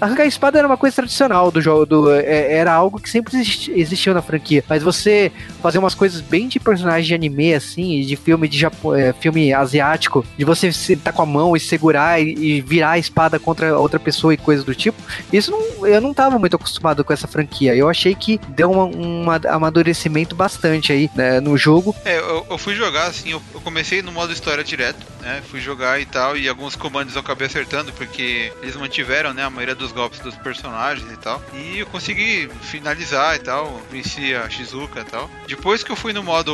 [0.00, 3.36] Arrancar a espada era uma coisa tradicional do jogo, do, é- era algo que sempre
[3.36, 4.62] existi- existiu na franquia.
[4.68, 8.94] Mas você fazer umas coisas bem de personagem de anime assim, de filme de Japo,
[8.94, 13.38] é, filme asiático, de você sentar com a mão e segurar e, e virar espada
[13.38, 15.00] contra outra pessoa e coisas do tipo.
[15.32, 17.74] Isso não, eu não tava muito acostumado com essa franquia.
[17.74, 21.94] Eu achei que deu um amadurecimento bastante aí né, no jogo.
[22.04, 25.42] É, eu, eu fui jogar assim, eu, eu comecei no modo história direto, né?
[25.50, 29.50] Fui jogar e tal, e alguns comandos eu acabei acertando, porque eles mantiveram, né, a
[29.50, 31.42] maioria dos golpes dos personagens e tal.
[31.54, 35.30] E eu consegui finalizar e tal, venci a Shizuka e tal.
[35.46, 36.52] Depois que eu fui no modo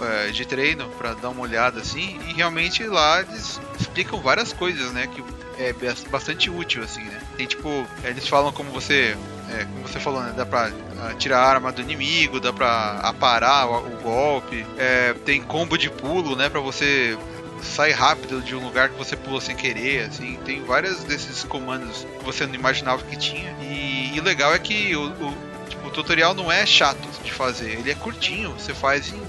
[0.00, 4.92] é, de treino pra dar uma olhada assim, e realmente lá eles explicam várias coisas,
[4.92, 5.06] né?
[5.06, 5.22] Que
[5.58, 7.20] é bas- bastante útil, assim, né?
[7.36, 9.16] Tem tipo, eles falam como você
[9.50, 10.32] é, como você falou, né?
[10.36, 14.64] Dá pra ah, tirar a arma do inimigo, dá pra aparar o, o golpe.
[14.76, 16.48] É, tem combo de pulo, né?
[16.48, 17.16] Pra você
[17.62, 20.38] sair rápido de um lugar que você pulou sem querer, assim.
[20.44, 23.56] Tem vários desses comandos que você não imaginava que tinha.
[23.62, 25.34] E, e legal é que o, o,
[25.68, 28.50] tipo, o tutorial não é chato de fazer, ele é curtinho.
[28.52, 29.20] Você faz em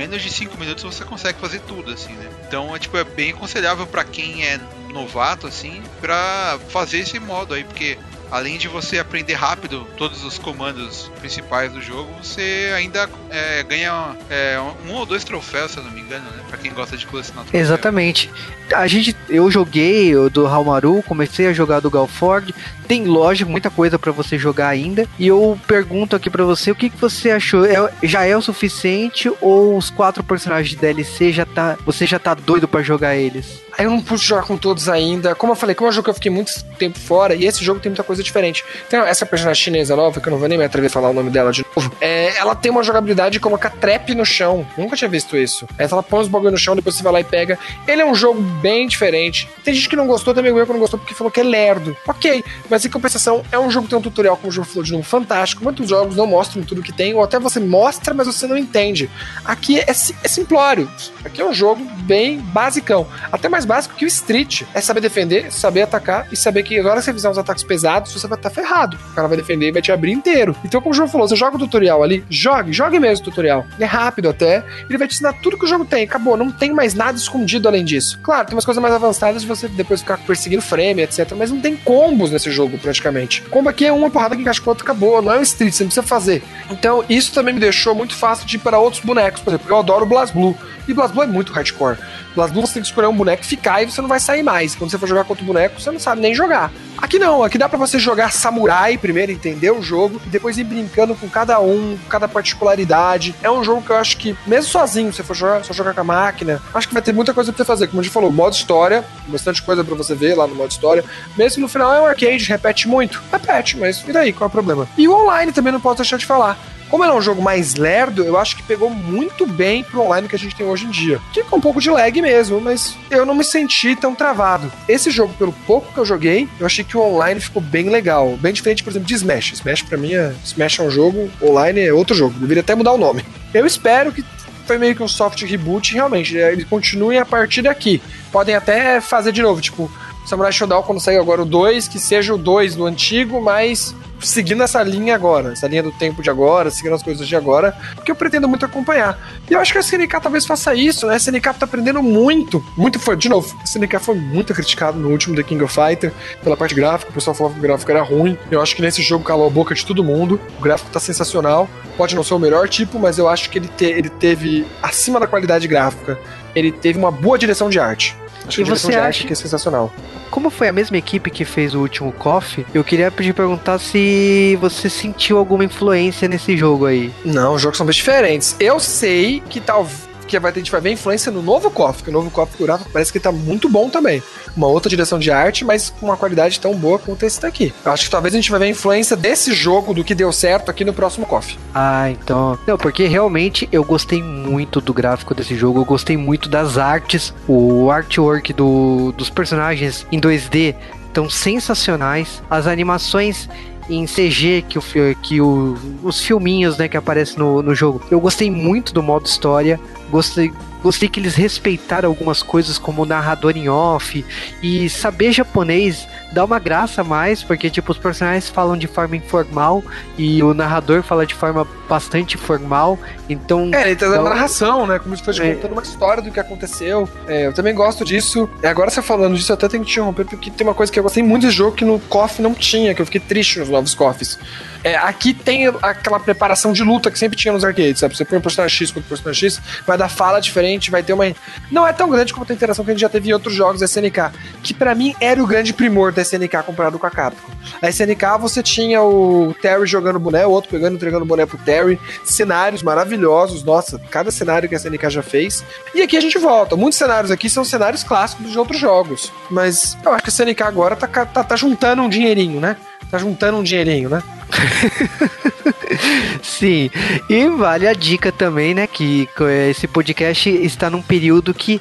[0.00, 2.26] menos de 5 minutos você consegue fazer tudo, assim, né?
[2.48, 4.58] Então é tipo, é bem aconselhável pra quem é
[4.94, 7.98] novato, assim, pra fazer esse modo aí, porque
[8.30, 14.16] além de você aprender rápido todos os comandos principais do jogo, você ainda é, ganha
[14.28, 16.42] é, um ou dois troféus, se eu não me engano, né?
[16.48, 17.62] Pra quem gosta de colecionar troféus.
[17.62, 18.30] Exatamente.
[18.74, 22.54] A gente, eu joguei do Halmaru, comecei a jogar do Galford.
[22.86, 25.06] Tem loja, muita coisa pra você jogar ainda.
[25.18, 27.64] E eu pergunto aqui pra você, o que, que você achou?
[27.64, 32.18] É- já é o suficiente ou os quatro personagens de DLC já tá, você já
[32.18, 33.60] tá doido pra jogar eles?
[33.82, 35.34] Eu não pude jogar com todos ainda.
[35.34, 37.64] Como eu falei, como é um jogo que eu fiquei muito tempo fora, e esse
[37.64, 38.64] jogo tem muita coisa diferente.
[38.86, 41.12] Então, essa personagem chinesa nova, que eu não vou nem me atrever a falar o
[41.12, 44.66] nome dela de novo, é, ela tem uma jogabilidade de colocar trap no chão.
[44.76, 45.66] Nunca tinha visto isso.
[45.78, 47.58] Ela põe os bagulho no chão, depois você vai lá e pega.
[47.86, 49.48] Ele é um jogo bem diferente.
[49.64, 51.96] Tem gente que não gostou, também eu que não gostou, porque falou que é lerdo.
[52.06, 54.84] Ok, mas em compensação, é um jogo que tem um tutorial, como o jogo falou
[54.84, 55.64] de novo, fantástico.
[55.64, 59.08] Muitos jogos não mostram tudo que tem, ou até você mostra, mas você não entende.
[59.44, 60.90] Aqui é, si- é simplório.
[61.24, 63.06] Aqui é um jogo bem basicão.
[63.32, 64.62] Até mais básico que o Street.
[64.74, 68.12] É saber defender, saber atacar e saber que agora que você fizer uns ataques pesados,
[68.12, 68.98] você vai estar ferrado.
[69.12, 70.56] O cara vai defender e vai te abrir inteiro.
[70.64, 73.64] Então, como o jogo falou, você joga o tutorial ali, jogue, jogue mesmo o tutorial.
[73.78, 74.64] É rápido até.
[74.88, 76.02] Ele vai te ensinar tudo que o jogo tem.
[76.02, 78.18] Acabou, não tem mais nada escondido além disso.
[78.22, 81.32] Claro, tem umas coisas mais avançadas de você depois ficar perseguindo frame, etc.
[81.36, 83.42] Mas não tem combos nesse jogo, praticamente.
[83.42, 85.22] Combo aqui é uma porrada que encaixa com o outro, acabou.
[85.22, 86.42] Não é um Street, você não precisa fazer.
[86.70, 89.40] Então, isso também me deixou muito fácil de ir para outros bonecos.
[89.40, 90.56] Por exemplo, eu adoro o BlazBlue.
[90.88, 91.98] E BlazBlue é muito hardcore.
[92.34, 94.74] BlazBlue você tem que escolher um boneco, ficar e você não vai sair mais.
[94.74, 96.70] Quando você for jogar contra o boneco, você não sabe nem jogar.
[96.98, 100.64] Aqui não, aqui dá para você jogar samurai primeiro, entender o jogo, e depois ir
[100.64, 103.34] brincando com cada um, com cada particularidade.
[103.42, 106.00] É um jogo que eu acho que, mesmo sozinho, você for jogar, só jogar com
[106.02, 107.86] a máquina, acho que vai ter muita coisa pra você fazer.
[107.88, 111.04] Como a gente falou, modo história, bastante coisa para você ver lá no modo história.
[111.36, 113.22] Mesmo no final é um arcade, repete muito.
[113.32, 114.32] Repete, mas e daí?
[114.32, 114.86] Qual é o problema?
[114.98, 116.58] E o online também não posso deixar de falar.
[116.90, 120.26] Como ele é um jogo mais lerdo, eu acho que pegou muito bem pro online
[120.28, 121.20] que a gente tem hoje em dia.
[121.48, 124.70] Com um pouco de lag mesmo, mas eu não me senti tão travado.
[124.88, 128.36] Esse jogo, pelo pouco que eu joguei, eu achei que o online ficou bem legal.
[128.36, 129.52] Bem diferente, por exemplo, de Smash.
[129.52, 130.34] Smash pra mim é.
[130.44, 132.34] Smash é um jogo, online é outro jogo.
[132.38, 133.24] Deveria até mudar o nome.
[133.54, 134.24] Eu espero que
[134.66, 136.36] foi meio que um soft reboot, realmente.
[136.36, 138.02] Eles continuem a partir daqui.
[138.30, 139.90] Podem até fazer de novo, tipo,
[140.26, 143.94] Samurai Shodown, quando sair agora o 2, que seja o 2 do antigo, mas
[144.26, 147.76] seguindo essa linha agora, essa linha do tempo de agora, seguindo as coisas de agora,
[147.94, 149.18] porque eu pretendo muito acompanhar.
[149.48, 151.14] E eu acho que a SNK talvez faça isso, né?
[151.14, 155.08] A SNK tá aprendendo muito, muito foi, de novo, a SNK foi muito criticado no
[155.10, 156.12] último The King of Fighter
[156.42, 158.36] pela parte gráfica, o pessoal falava que o gráfico era ruim.
[158.50, 160.40] Eu acho que nesse jogo calou a boca de todo mundo.
[160.58, 161.68] O gráfico tá sensacional.
[161.96, 165.20] Pode não ser o melhor tipo, mas eu acho que ele, te, ele teve acima
[165.20, 166.18] da qualidade gráfica,
[166.54, 168.16] ele teve uma boa direção de arte.
[168.46, 169.92] Acho que E você de acha- aqui é sensacional.
[170.30, 174.56] Como foi a mesma equipe que fez o último KOF, eu queria pedir perguntar se
[174.60, 177.12] você sentiu alguma influência nesse jogo aí.
[177.24, 178.54] Não, os jogos são bem diferentes.
[178.60, 182.04] Eu sei que talvez que vai ter, a gente vai ver influência no novo KOF,
[182.04, 184.22] que o novo KOF gráfico parece que tá muito bom também.
[184.56, 187.72] Uma outra direção de arte, mas com uma qualidade tão boa quanto esse daqui.
[187.84, 190.32] Eu acho que talvez a gente vai ver a influência desse jogo, do que deu
[190.32, 191.58] certo aqui no próximo KOF.
[191.74, 192.58] Ah, então.
[192.66, 197.34] Não, porque realmente eu gostei muito do gráfico desse jogo, eu gostei muito das artes,
[197.48, 200.74] o artwork do, dos personagens em 2D
[201.06, 203.48] estão sensacionais, as animações
[203.88, 204.82] em CG que, o,
[205.20, 208.00] que o, os filminhos né, que aparecem no, no jogo.
[208.10, 209.80] Eu gostei muito do modo história,
[210.10, 214.24] gostei, gostei que eles respeitaram algumas coisas como narrador em off
[214.62, 219.16] e saber japonês dá uma graça a mais, porque tipo os personagens falam de forma
[219.16, 219.82] informal
[220.16, 224.86] e o narrador fala de forma bastante formal, então É, ele tá dando uma narração,
[224.86, 224.98] né?
[224.98, 225.54] Como se fosse É.
[225.54, 227.08] contando uma história do que aconteceu.
[227.26, 228.48] É, eu também gosto disso.
[228.62, 230.92] E agora você falando disso, eu até tenho que te interromper, porque tem uma coisa
[230.92, 233.58] que eu gostei muito desse jogo que no KOF não tinha, que eu fiquei triste
[233.58, 234.38] nos novos KOFs.
[234.82, 238.16] É, aqui tem aquela preparação de luta que sempre tinha nos arcades, sabe?
[238.16, 241.12] Você põe um personagem X contra o personagem X, vai dar fala diferente, vai ter
[241.12, 241.24] uma.
[241.70, 243.80] Não é tão grande como a interação que a gente já teve em outros jogos
[243.80, 244.30] da SNK,
[244.62, 247.50] que pra mim era o grande primor da SNK comparado com a Capcom.
[247.82, 251.98] A SNK você tinha o Terry jogando boné, o outro pegando entregando boné pro Terry,
[252.24, 255.64] cenários maravilhosos, nossa, cada cenário que a SNK já fez.
[255.94, 256.76] E aqui a gente volta.
[256.76, 259.32] Muitos cenários aqui são cenários clássicos de outros jogos.
[259.50, 262.76] Mas eu acho que a SNK agora tá, tá, tá juntando um dinheirinho, né?
[263.10, 264.22] Tá juntando um dinheirinho, né?
[266.42, 266.90] Sim,
[267.28, 269.28] e vale a dica também, né, que
[269.68, 271.80] esse podcast está num período que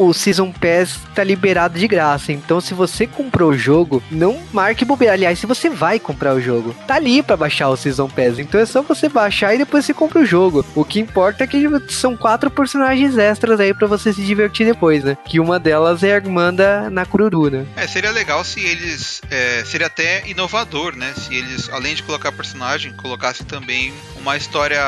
[0.00, 2.32] o Season Pass tá liberado de graça.
[2.32, 5.12] Então, se você comprou o jogo, não marque bobeira.
[5.12, 8.38] Aliás, se você vai comprar o jogo, tá ali pra baixar o Season Pass.
[8.38, 10.64] Então é só você baixar e depois você compra o jogo.
[10.74, 15.04] O que importa é que são quatro personagens extras aí pra você se divertir depois,
[15.04, 15.18] né?
[15.26, 17.66] Que uma delas é a irmã da Nakururu, né?
[17.76, 19.20] É, seria legal se eles.
[19.30, 21.12] é, seria até inovador, né?
[21.14, 24.80] Se eles, além de colocar personagem, colocassem também uma história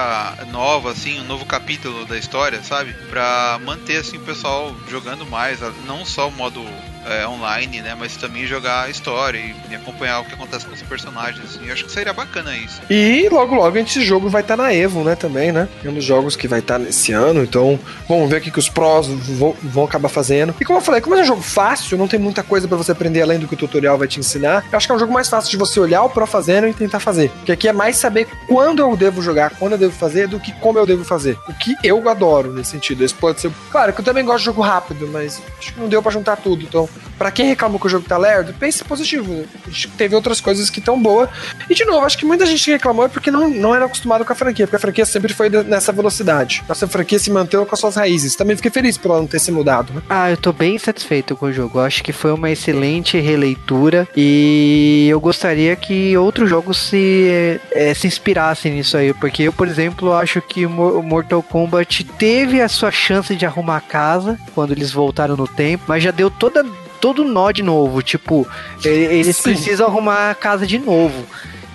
[0.51, 2.93] nova, assim, um novo capítulo da história, sabe?
[3.09, 6.63] Pra manter, assim, o pessoal jogando mais, não só o modo
[7.07, 7.95] é, online, né?
[7.99, 11.67] Mas também jogar a história e, e acompanhar o que acontece com os personagens, assim.
[11.67, 12.81] Eu acho que seria bacana isso.
[12.91, 15.69] E logo logo esse jogo vai estar na Evo, né, também, né?
[15.85, 17.79] É um dos jogos que vai estar nesse ano, então
[18.09, 20.55] vamos ver o que os prós vão, vão acabar fazendo.
[20.61, 22.93] E como eu falei, como é um jogo fácil, não tem muita coisa pra você
[22.93, 25.13] aprender além do que o tutorial vai te ensinar, eu acho que é um jogo
[25.13, 27.31] mais fácil de você olhar o pro fazendo e tentar fazer.
[27.31, 30.53] Porque aqui é mais saber quando eu devo jogar, quando eu devo fazer, do que
[30.53, 31.39] como eu devo fazer.
[31.49, 33.05] O que eu adoro nesse sentido.
[33.05, 33.51] Esse pode ser.
[33.71, 36.37] Claro que eu também gosto de jogo rápido, mas acho que não deu pra juntar
[36.37, 36.63] tudo.
[36.63, 36.89] Então,
[37.19, 39.45] pra quem reclamou que o jogo tá lerdo, pense positivo.
[39.97, 41.29] Teve outras coisas que estão boas.
[41.71, 44.33] E de novo, acho que muita gente reclamou é porque não, não era acostumado com
[44.33, 46.65] a franquia, porque a franquia sempre foi nessa velocidade.
[46.69, 48.35] Nossa franquia se manteve com as suas raízes.
[48.35, 50.03] Também fiquei feliz por ela não ter se mudado, né?
[50.09, 51.79] Ah, eu tô bem satisfeito com o jogo.
[51.79, 57.95] Eu acho que foi uma excelente releitura e eu gostaria que outros jogos se, eh,
[57.95, 59.13] se inspirassem nisso aí.
[59.15, 63.35] Porque eu, por exemplo, acho que o Mo- o Mortal Kombat teve a sua chance
[63.37, 66.65] de arrumar a casa quando eles voltaram no tempo, mas já deu toda.
[67.03, 68.47] Todo nó de novo, tipo,
[68.85, 69.43] eles Sim.
[69.43, 71.27] precisam arrumar a casa de novo.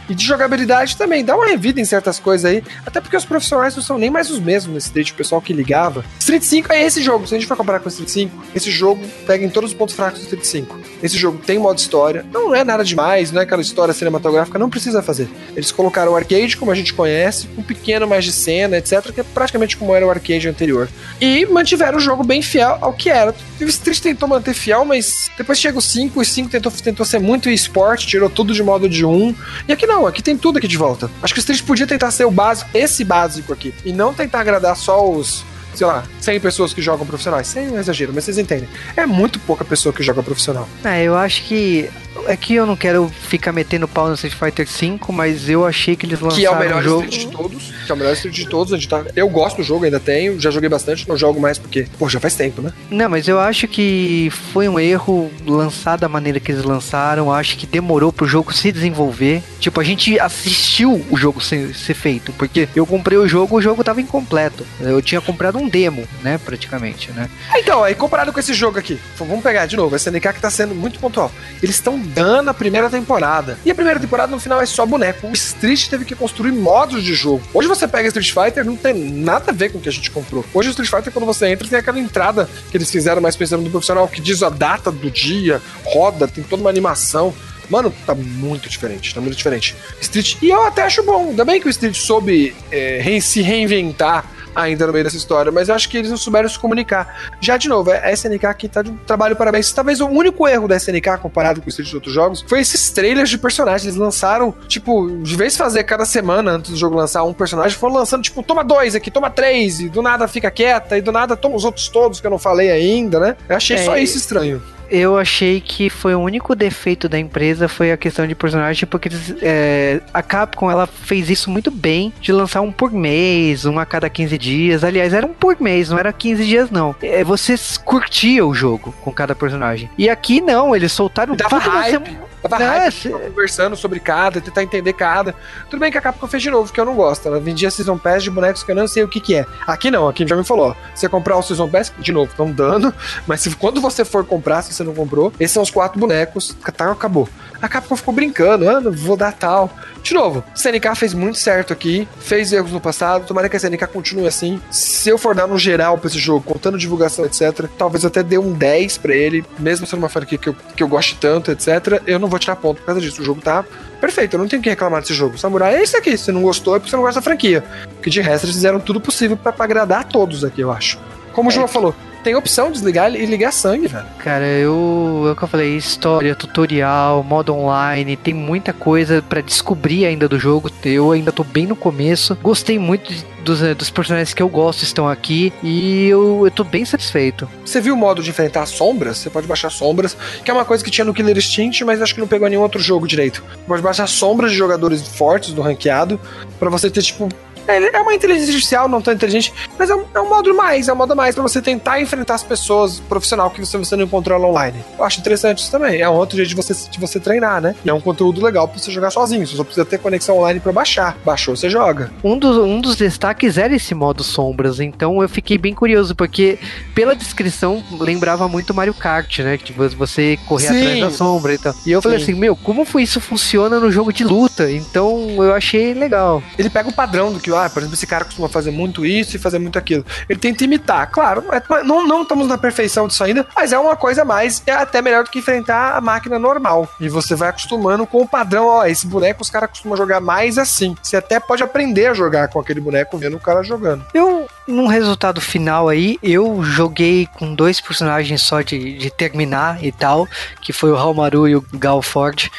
[0.10, 2.64] E de jogabilidade também, dá uma revida em certas coisas aí.
[2.86, 5.54] Até porque os profissionais não são nem mais os mesmos nesse Street, o pessoal que
[5.54, 6.04] ligava.
[6.20, 7.28] Street 5 é esse jogo.
[7.28, 9.96] Se a gente for comparar com Street 5, esse jogo pega em todos os pontos
[9.96, 10.80] fracos do Street 5.
[11.04, 14.70] Esse jogo tem modo história, não é nada demais, não é aquela história cinematográfica, não
[14.70, 15.30] precisa fazer.
[15.56, 19.22] Eles colocaram o arcade como a gente conhece, um pequeno mais de cena, etc, que
[19.22, 20.90] é praticamente como era o arcade anterior.
[21.22, 23.36] E mantiveram o jogo bem fiel ao que era.
[23.60, 27.20] O Street tentou manter fiel, mas depois chega o 5, o 5 tentou, tentou ser
[27.20, 29.36] muito esporte, tirou tudo de modo de 1.
[29.68, 31.10] E aqui não, aqui tem tudo aqui de volta.
[31.22, 34.42] Acho que o Street podia tentar ser o básico, esse básico aqui, e não tentar
[34.42, 35.44] agradar só os
[35.78, 37.48] sei lá, 100 pessoas que jogam profissionais.
[37.48, 38.68] 100 é exagero, mas vocês entendem.
[38.96, 40.68] É muito pouca pessoa que joga profissional.
[40.84, 41.90] É, eu acho que.
[42.26, 45.96] É que eu não quero ficar metendo pau no Street Fighter V, mas eu achei
[45.96, 47.04] que eles lançaram Que é o melhor um jogo...
[47.06, 47.74] Street de todos.
[47.86, 48.74] Que é o melhor Street de todos.
[48.74, 49.06] A gente tá...
[49.16, 50.40] Eu gosto do jogo, ainda tenho.
[50.40, 52.74] Já joguei bastante, não jogo mais porque, pô, já faz tempo, né?
[52.90, 57.32] Não, mas eu acho que foi um erro lançar da maneira que eles lançaram.
[57.32, 59.44] Acho que demorou pro jogo se desenvolver.
[59.60, 63.62] Tipo, a gente assistiu o jogo ser, ser feito, porque eu comprei o jogo, o
[63.62, 64.66] jogo tava incompleto.
[64.82, 67.30] Eu tinha comprado um demo, né, praticamente, né?
[67.56, 70.50] Então, aí comparado com esse jogo aqui, vamos pegar de novo, a SNK que tá
[70.50, 71.32] sendo muito pontual.
[71.62, 73.58] Eles estão dando a primeira temporada.
[73.66, 75.28] E a primeira temporada no final é só boneco.
[75.28, 77.42] O Street teve que construir modos de jogo.
[77.54, 80.12] Hoje você pega Street Fighter, não tem nada a ver com o que a gente
[80.12, 80.46] comprou.
[80.54, 83.64] Hoje o Street Fighter, quando você entra, tem aquela entrada que eles fizeram mais pensando
[83.64, 87.34] no profissional, que diz a data do dia, roda, tem toda uma animação.
[87.70, 89.76] Mano, tá muito diferente, tá muito diferente.
[90.00, 91.30] Street, e eu até acho bom.
[91.30, 95.70] Ainda bem que o Street soube é, se reinventar ainda no meio dessa história, mas
[95.70, 97.30] eu acho que eles não souberam se comunicar.
[97.40, 99.72] Já de novo, a SNK aqui tá de um trabalho parabéns.
[99.72, 102.90] Talvez o único erro da SNK comparado com o Street de outros jogos foi esses
[102.90, 103.84] trailers de personagens.
[103.86, 107.78] Eles lançaram, tipo, de vez de fazer cada semana antes do jogo lançar um personagem,
[107.78, 111.12] foram lançando, tipo, toma dois aqui, toma três, e do nada fica quieta, e do
[111.12, 113.36] nada toma os outros todos que eu não falei ainda, né?
[113.48, 114.62] Eu achei É, só isso estranho.
[114.90, 119.10] Eu achei que foi o único defeito da empresa foi a questão de personagem, porque
[119.10, 123.80] eles, é, a Capcom ela fez isso muito bem, de lançar um por mês, um
[123.80, 124.84] a cada 15 dias.
[124.84, 126.96] Aliás, era um por mês, não era 15 dias não.
[127.02, 129.90] É, você curtia o jogo com cada personagem.
[129.98, 132.18] E aqui não, eles soltaram dava tudo hype.
[132.42, 135.34] Tava Não, hype, conversando sobre cada, tentar entender cada.
[135.70, 137.28] Tudo bem que a Capcom fez de novo, que eu não gosto.
[137.28, 139.46] Ela vendia Season Pass de bonecos que eu não sei o que que é.
[139.66, 140.70] Aqui não, aqui já me falou.
[140.70, 142.94] ó, Você comprar o Season Pass, de novo, estão dando.
[143.26, 146.56] Mas se, quando você for comprar, se você não comprou, esses são os quatro bonecos.
[146.76, 147.28] Tá, acabou.
[147.62, 149.72] A Capcom ficou brincando, ah, vou dar tal.
[150.04, 153.88] De novo, CNK fez muito certo aqui, fez erros no passado, tomara que a CNK
[153.88, 154.62] continue assim.
[154.70, 158.38] Se eu for dar no geral pra esse jogo, contando divulgação, etc., talvez até dê
[158.38, 162.02] um 10 pra ele, mesmo sendo uma franquia que eu, que eu goste tanto, etc.,
[162.06, 163.22] eu não vou tirar ponto por causa disso.
[163.22, 163.66] O jogo tá
[164.00, 165.38] perfeito, eu não tenho que reclamar desse jogo.
[165.38, 167.64] Samurai é isso aqui, se não gostou é porque você não gosta da franquia.
[167.96, 171.00] Porque de resto eles fizeram tudo possível pra agradar a todos aqui, eu acho.
[171.38, 174.08] Como o João falou, tem opção de desligar e ligar sangue, velho.
[174.18, 179.40] Cara, eu, é o que eu falei, história, tutorial, modo online, tem muita coisa pra
[179.40, 180.72] descobrir ainda do jogo.
[180.84, 182.36] Eu ainda tô bem no começo.
[182.42, 186.50] Gostei muito de- dos, eh, dos personagens que eu gosto estão aqui e eu, eu
[186.52, 187.48] tô bem satisfeito.
[187.64, 189.20] Você viu o modo de enfrentar sombras?
[189.20, 192.16] Você pode baixar sombras, que é uma coisa que tinha no Killer Instinct, mas acho
[192.16, 193.44] que não pegou nenhum outro jogo direito.
[193.68, 196.20] Pode baixar sombras de jogadores fortes do ranqueado,
[196.60, 197.30] pra você ter, tipo.
[197.68, 200.88] É é uma inteligência artificial, não tão inteligente, mas é um, é um modo mais,
[200.88, 204.04] é um modo mais pra você tentar enfrentar as pessoas profissional que você, você não
[204.04, 204.84] encontrou online.
[204.98, 206.02] Eu acho interessante isso também.
[206.02, 207.76] É um outro jeito de você, de você treinar, né?
[207.84, 209.46] E é um conteúdo legal pra você jogar sozinho.
[209.46, 211.18] Você só precisa ter conexão online pra baixar.
[211.26, 212.12] Baixou, você joga.
[212.24, 216.60] Um dos, um dos destaques era esse modo sombras, então eu fiquei bem curioso, porque
[216.94, 219.58] pela descrição lembrava muito Mario Kart, né?
[219.58, 220.82] Que tipo, você correr Sim.
[220.82, 221.74] atrás da sombra e tal.
[221.86, 222.24] E eu falei Sim.
[222.24, 224.70] assim, meu, como foi isso funciona no jogo de luta?
[224.72, 226.42] Então eu achei legal.
[226.58, 229.36] ele pega o padrão do que, ah, por exemplo, esse cara costuma fazer muito isso
[229.36, 230.06] e fazer muito aquilo.
[230.30, 231.10] Ele tenta imitar.
[231.12, 234.62] Claro, não, é- não, não estamos na perfeição disso ainda, mas é uma coisa mais,
[234.66, 236.88] é até melhor do que enfrentar a máquina normal.
[237.00, 240.58] E você vai acostumando com o padrão, ó, esse boneco os caras costumam jogar mais
[240.58, 240.96] assim.
[241.02, 244.06] Você até pode aprender a jogar com aquele boneco vendo o cara jogando.
[244.14, 249.92] Eu, num resultado final aí, eu joguei com dois personagens só de, de terminar e
[249.92, 250.28] tal,
[250.62, 252.50] que foi o Halmaru e o Gal Ford.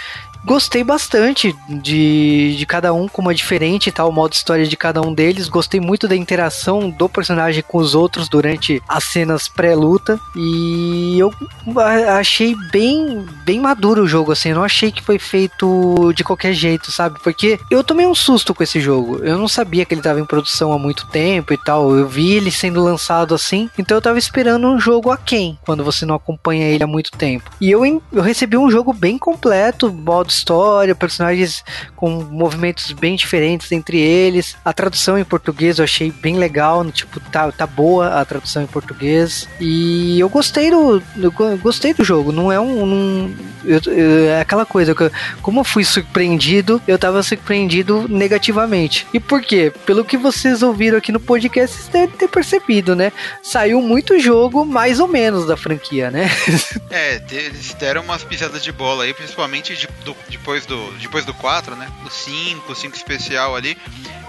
[0.44, 4.76] Gostei bastante de, de cada um, como é diferente e tal, o modo história de
[4.76, 5.48] cada um deles.
[5.48, 10.18] Gostei muito da interação do personagem com os outros durante as cenas pré-luta.
[10.36, 11.32] E eu
[11.76, 14.50] a- achei bem, bem maduro o jogo, assim.
[14.50, 17.18] Eu não achei que foi feito de qualquer jeito, sabe?
[17.22, 19.18] Porque eu tomei um susto com esse jogo.
[19.22, 21.94] Eu não sabia que ele tava em produção há muito tempo e tal.
[21.94, 23.68] Eu vi ele sendo lançado assim.
[23.78, 27.50] Então eu tava esperando um jogo aquém, quando você não acompanha ele há muito tempo.
[27.60, 31.64] E eu, eu recebi um jogo bem completo, modo história, personagens
[31.96, 34.56] com movimentos bem diferentes entre eles.
[34.64, 38.66] A tradução em português eu achei bem legal, tipo, tá, tá boa a tradução em
[38.66, 39.48] português.
[39.60, 42.32] E eu gostei do, eu go- gostei do jogo.
[42.32, 43.30] Não é um, não,
[43.64, 49.06] Eu, eu, é aquela coisa, que eu- como eu fui surpreendido, eu tava surpreendido negativamente.
[49.12, 49.72] E por quê?
[49.86, 53.12] Pelo que vocês ouviram aqui no podcast, vocês devem ter percebido, né?
[53.42, 56.28] Saiu muito jogo, mais ou menos, da franquia, né?
[56.90, 61.34] É, eles deram umas pisadas de bola aí, principalmente de- do- depois, do, depois do
[61.34, 61.86] 4, né?
[62.02, 63.76] Do 5, o 5 especial ali.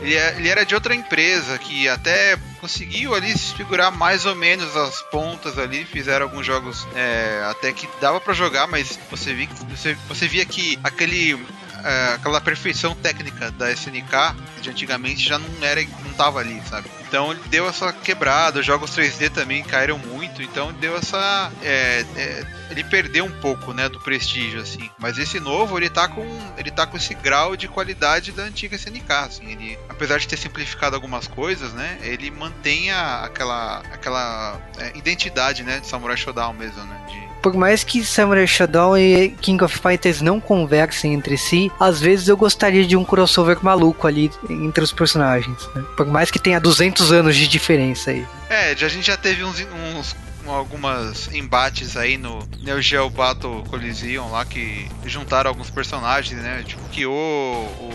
[0.01, 4.35] Ele, é- ele era de outra empresa que até conseguiu ali se figurar mais ou
[4.35, 5.85] menos as pontas ali.
[5.85, 10.45] Fizeram alguns jogos é, até que dava pra jogar, mas você, vi, você, você via
[10.45, 11.37] que aquele.
[11.83, 16.89] É, aquela perfeição técnica da SNK de antigamente já não era não tava ali, sabe?
[17.07, 21.51] Então ele deu essa quebrada, os jogos 3D também caíram muito, então deu essa.
[21.63, 24.89] é, é, ele perdeu um pouco, né, do prestígio, assim.
[24.99, 26.23] Mas esse novo, ele tá com.
[26.55, 29.51] Ele tá com esse grau de qualidade da antiga SNK, assim.
[29.51, 31.97] Ele, apesar de ter simplificado algumas coisas, né?
[32.03, 33.79] Ele mantém a- aquela.
[33.91, 37.01] aquela é, identidade, né, de Samurai Shodown mesmo, né?
[37.07, 41.99] De, Por mais que Samurai Shodown e King of Fighters não conversem entre si, às
[41.99, 45.57] vezes eu gostaria de um crossover maluco ali entre os personagens.
[45.73, 45.83] né?
[45.95, 48.25] Por mais que tenha 200 anos de diferença aí.
[48.49, 49.65] É, a gente já teve uns,
[49.97, 50.15] uns
[50.47, 56.63] algumas embates aí no Neo Geo Battle Coliseum lá que juntaram alguns personagens, né?
[56.65, 57.89] Tipo Kyo, o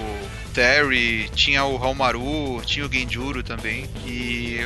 [0.52, 3.88] Terry, tinha o Haumaru, tinha o Genjuro também.
[4.06, 4.60] E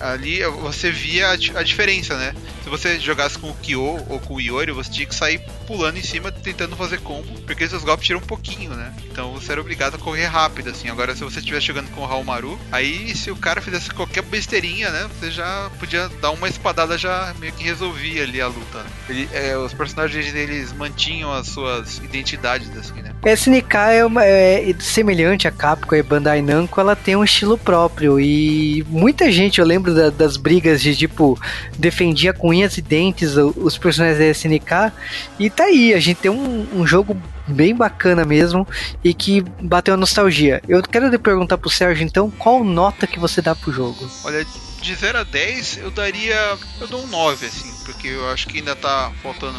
[0.00, 2.34] ali você via a, a diferença, né?
[2.62, 5.98] Se você jogasse com o Kyo ou com o Iori, você tinha que sair pulando
[5.98, 8.92] em cima tentando fazer combo, porque seus golpes tiram um pouquinho, né?
[9.10, 10.88] Então você era obrigado a correr rápido, assim.
[10.88, 14.90] Agora, se você estivesse jogando com o Haumaru, aí se o cara fizesse qualquer besteirinha,
[14.90, 15.08] né?
[15.18, 18.78] Você já podia dar uma espadada, já meio que resolvia ali a luta.
[18.78, 18.86] né?
[19.08, 23.12] Ele- é, os personagens deles mantinham as suas identidades, assim, né?
[23.26, 28.18] SNK é, uma, é semelhante a Capcom e Bandai Namco, ela tem um estilo próprio
[28.20, 31.38] e muita gente, eu lembro da- das brigas de tipo
[31.78, 34.92] defendia com unhas e dentes os personagens da SNK
[35.38, 38.66] e tá aí, a gente tem um, um jogo bem bacana mesmo
[39.02, 40.62] e que bateu a nostalgia.
[40.68, 44.08] Eu quero perguntar pro Sérgio então, qual nota que você dá pro jogo?
[44.24, 44.46] Olha,
[44.80, 46.56] de 0 a 10 eu daria.
[46.80, 49.58] Eu dou um 9, assim, porque eu acho que ainda tá faltando.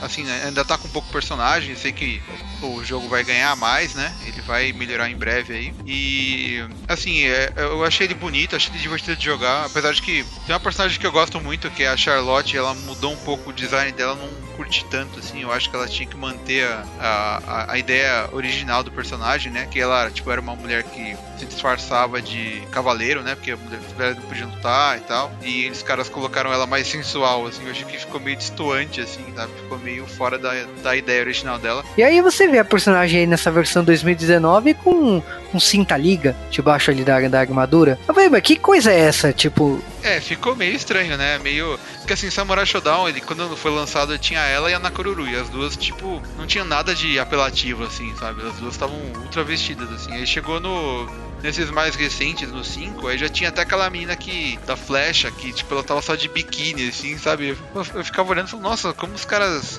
[0.00, 1.74] Assim, né, ainda tá com pouco personagem.
[1.76, 2.22] Sei que
[2.62, 4.14] o jogo vai ganhar mais, né?
[4.26, 5.74] Ele vai melhorar em breve aí.
[5.86, 6.64] E.
[6.88, 9.66] Assim, é, eu achei ele bonito, achei ele divertido de jogar.
[9.66, 12.56] Apesar de que tem uma personagem que eu gosto muito, que é a Charlotte.
[12.56, 15.42] Ela mudou um pouco o design dela, não curti tanto, assim.
[15.42, 19.66] Eu acho que ela tinha que manter a, a, a ideia original do personagem, né?
[19.70, 23.34] Que ela, tipo, era uma mulher que se disfarçava de cavaleiro, né?
[23.34, 25.32] Porque a mulher não podiam lutar e tal.
[25.42, 27.64] E os caras colocaram ela mais sensual, assim.
[27.64, 29.52] Eu achei que ficou meio distoante, assim, sabe?
[29.62, 30.52] Ficou meio fora da,
[30.82, 31.84] da ideia original dela.
[31.96, 37.04] E aí você vê a personagem aí nessa versão 2019 com um cinta-liga debaixo ali
[37.04, 37.98] da, da armadura.
[38.06, 39.32] Eu falei, mas que coisa é essa?
[39.32, 41.38] Tipo, É, ficou meio estranho, né?
[41.38, 41.78] Meio.
[42.04, 45.26] Porque assim, Samurai Shodown, ele, quando foi lançado, tinha ela e a Nakoruru.
[45.26, 48.46] E as duas, tipo, não tinha nada de apelativo, assim, sabe?
[48.46, 50.12] As duas estavam ultra vestidas, assim.
[50.12, 51.08] Aí chegou no.
[51.42, 54.58] Nesses mais recentes, no 5, aí já tinha até aquela menina que.
[54.66, 57.56] da flecha, que, tipo, ela tava só de biquíni, assim, sabe?
[57.74, 59.78] Eu, eu ficava olhando e falando, nossa, como os caras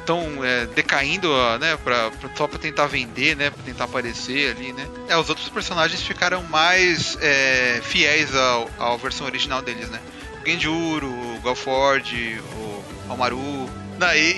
[0.00, 0.26] estão
[0.74, 1.76] decaindo, ó, né?
[1.84, 3.50] Pra, pra- só pra tentar vender, né?
[3.50, 4.86] Pra tentar aparecer ali, né?
[5.08, 10.00] É, os outros personagens ficaram mais é, fiéis ao, à versão original deles, né?
[10.48, 13.68] O Genjuro, o Galford, o Almaru.
[13.98, 14.34] Daí,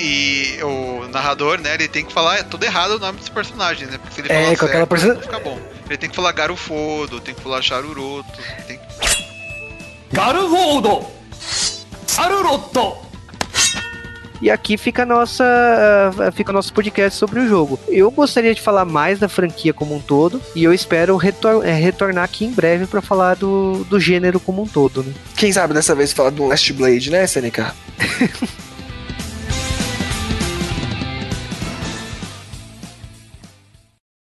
[0.59, 3.99] e o narrador, né, ele tem que falar tudo errado o nome dos personagens, né?
[3.99, 5.61] Porque se ele É, falar com aquela certo, perso- não fica bom.
[5.87, 8.27] Ele tem que falar Garufodo, tem que falar Charuroto,
[8.67, 8.85] tem que...
[10.13, 10.49] ガル
[14.41, 15.45] E aqui fica nossa,
[16.19, 17.79] ah, fica o nosso podcast sobre o jogo.
[17.89, 21.73] Eu gostaria de falar mais da franquia como um todo e eu espero retor- eh,
[21.75, 25.03] retornar aqui em breve para falar do, do gênero como um todo.
[25.03, 25.13] Né?
[25.37, 27.73] Quem sabe dessa vez falar do Last Blade, né, SNK?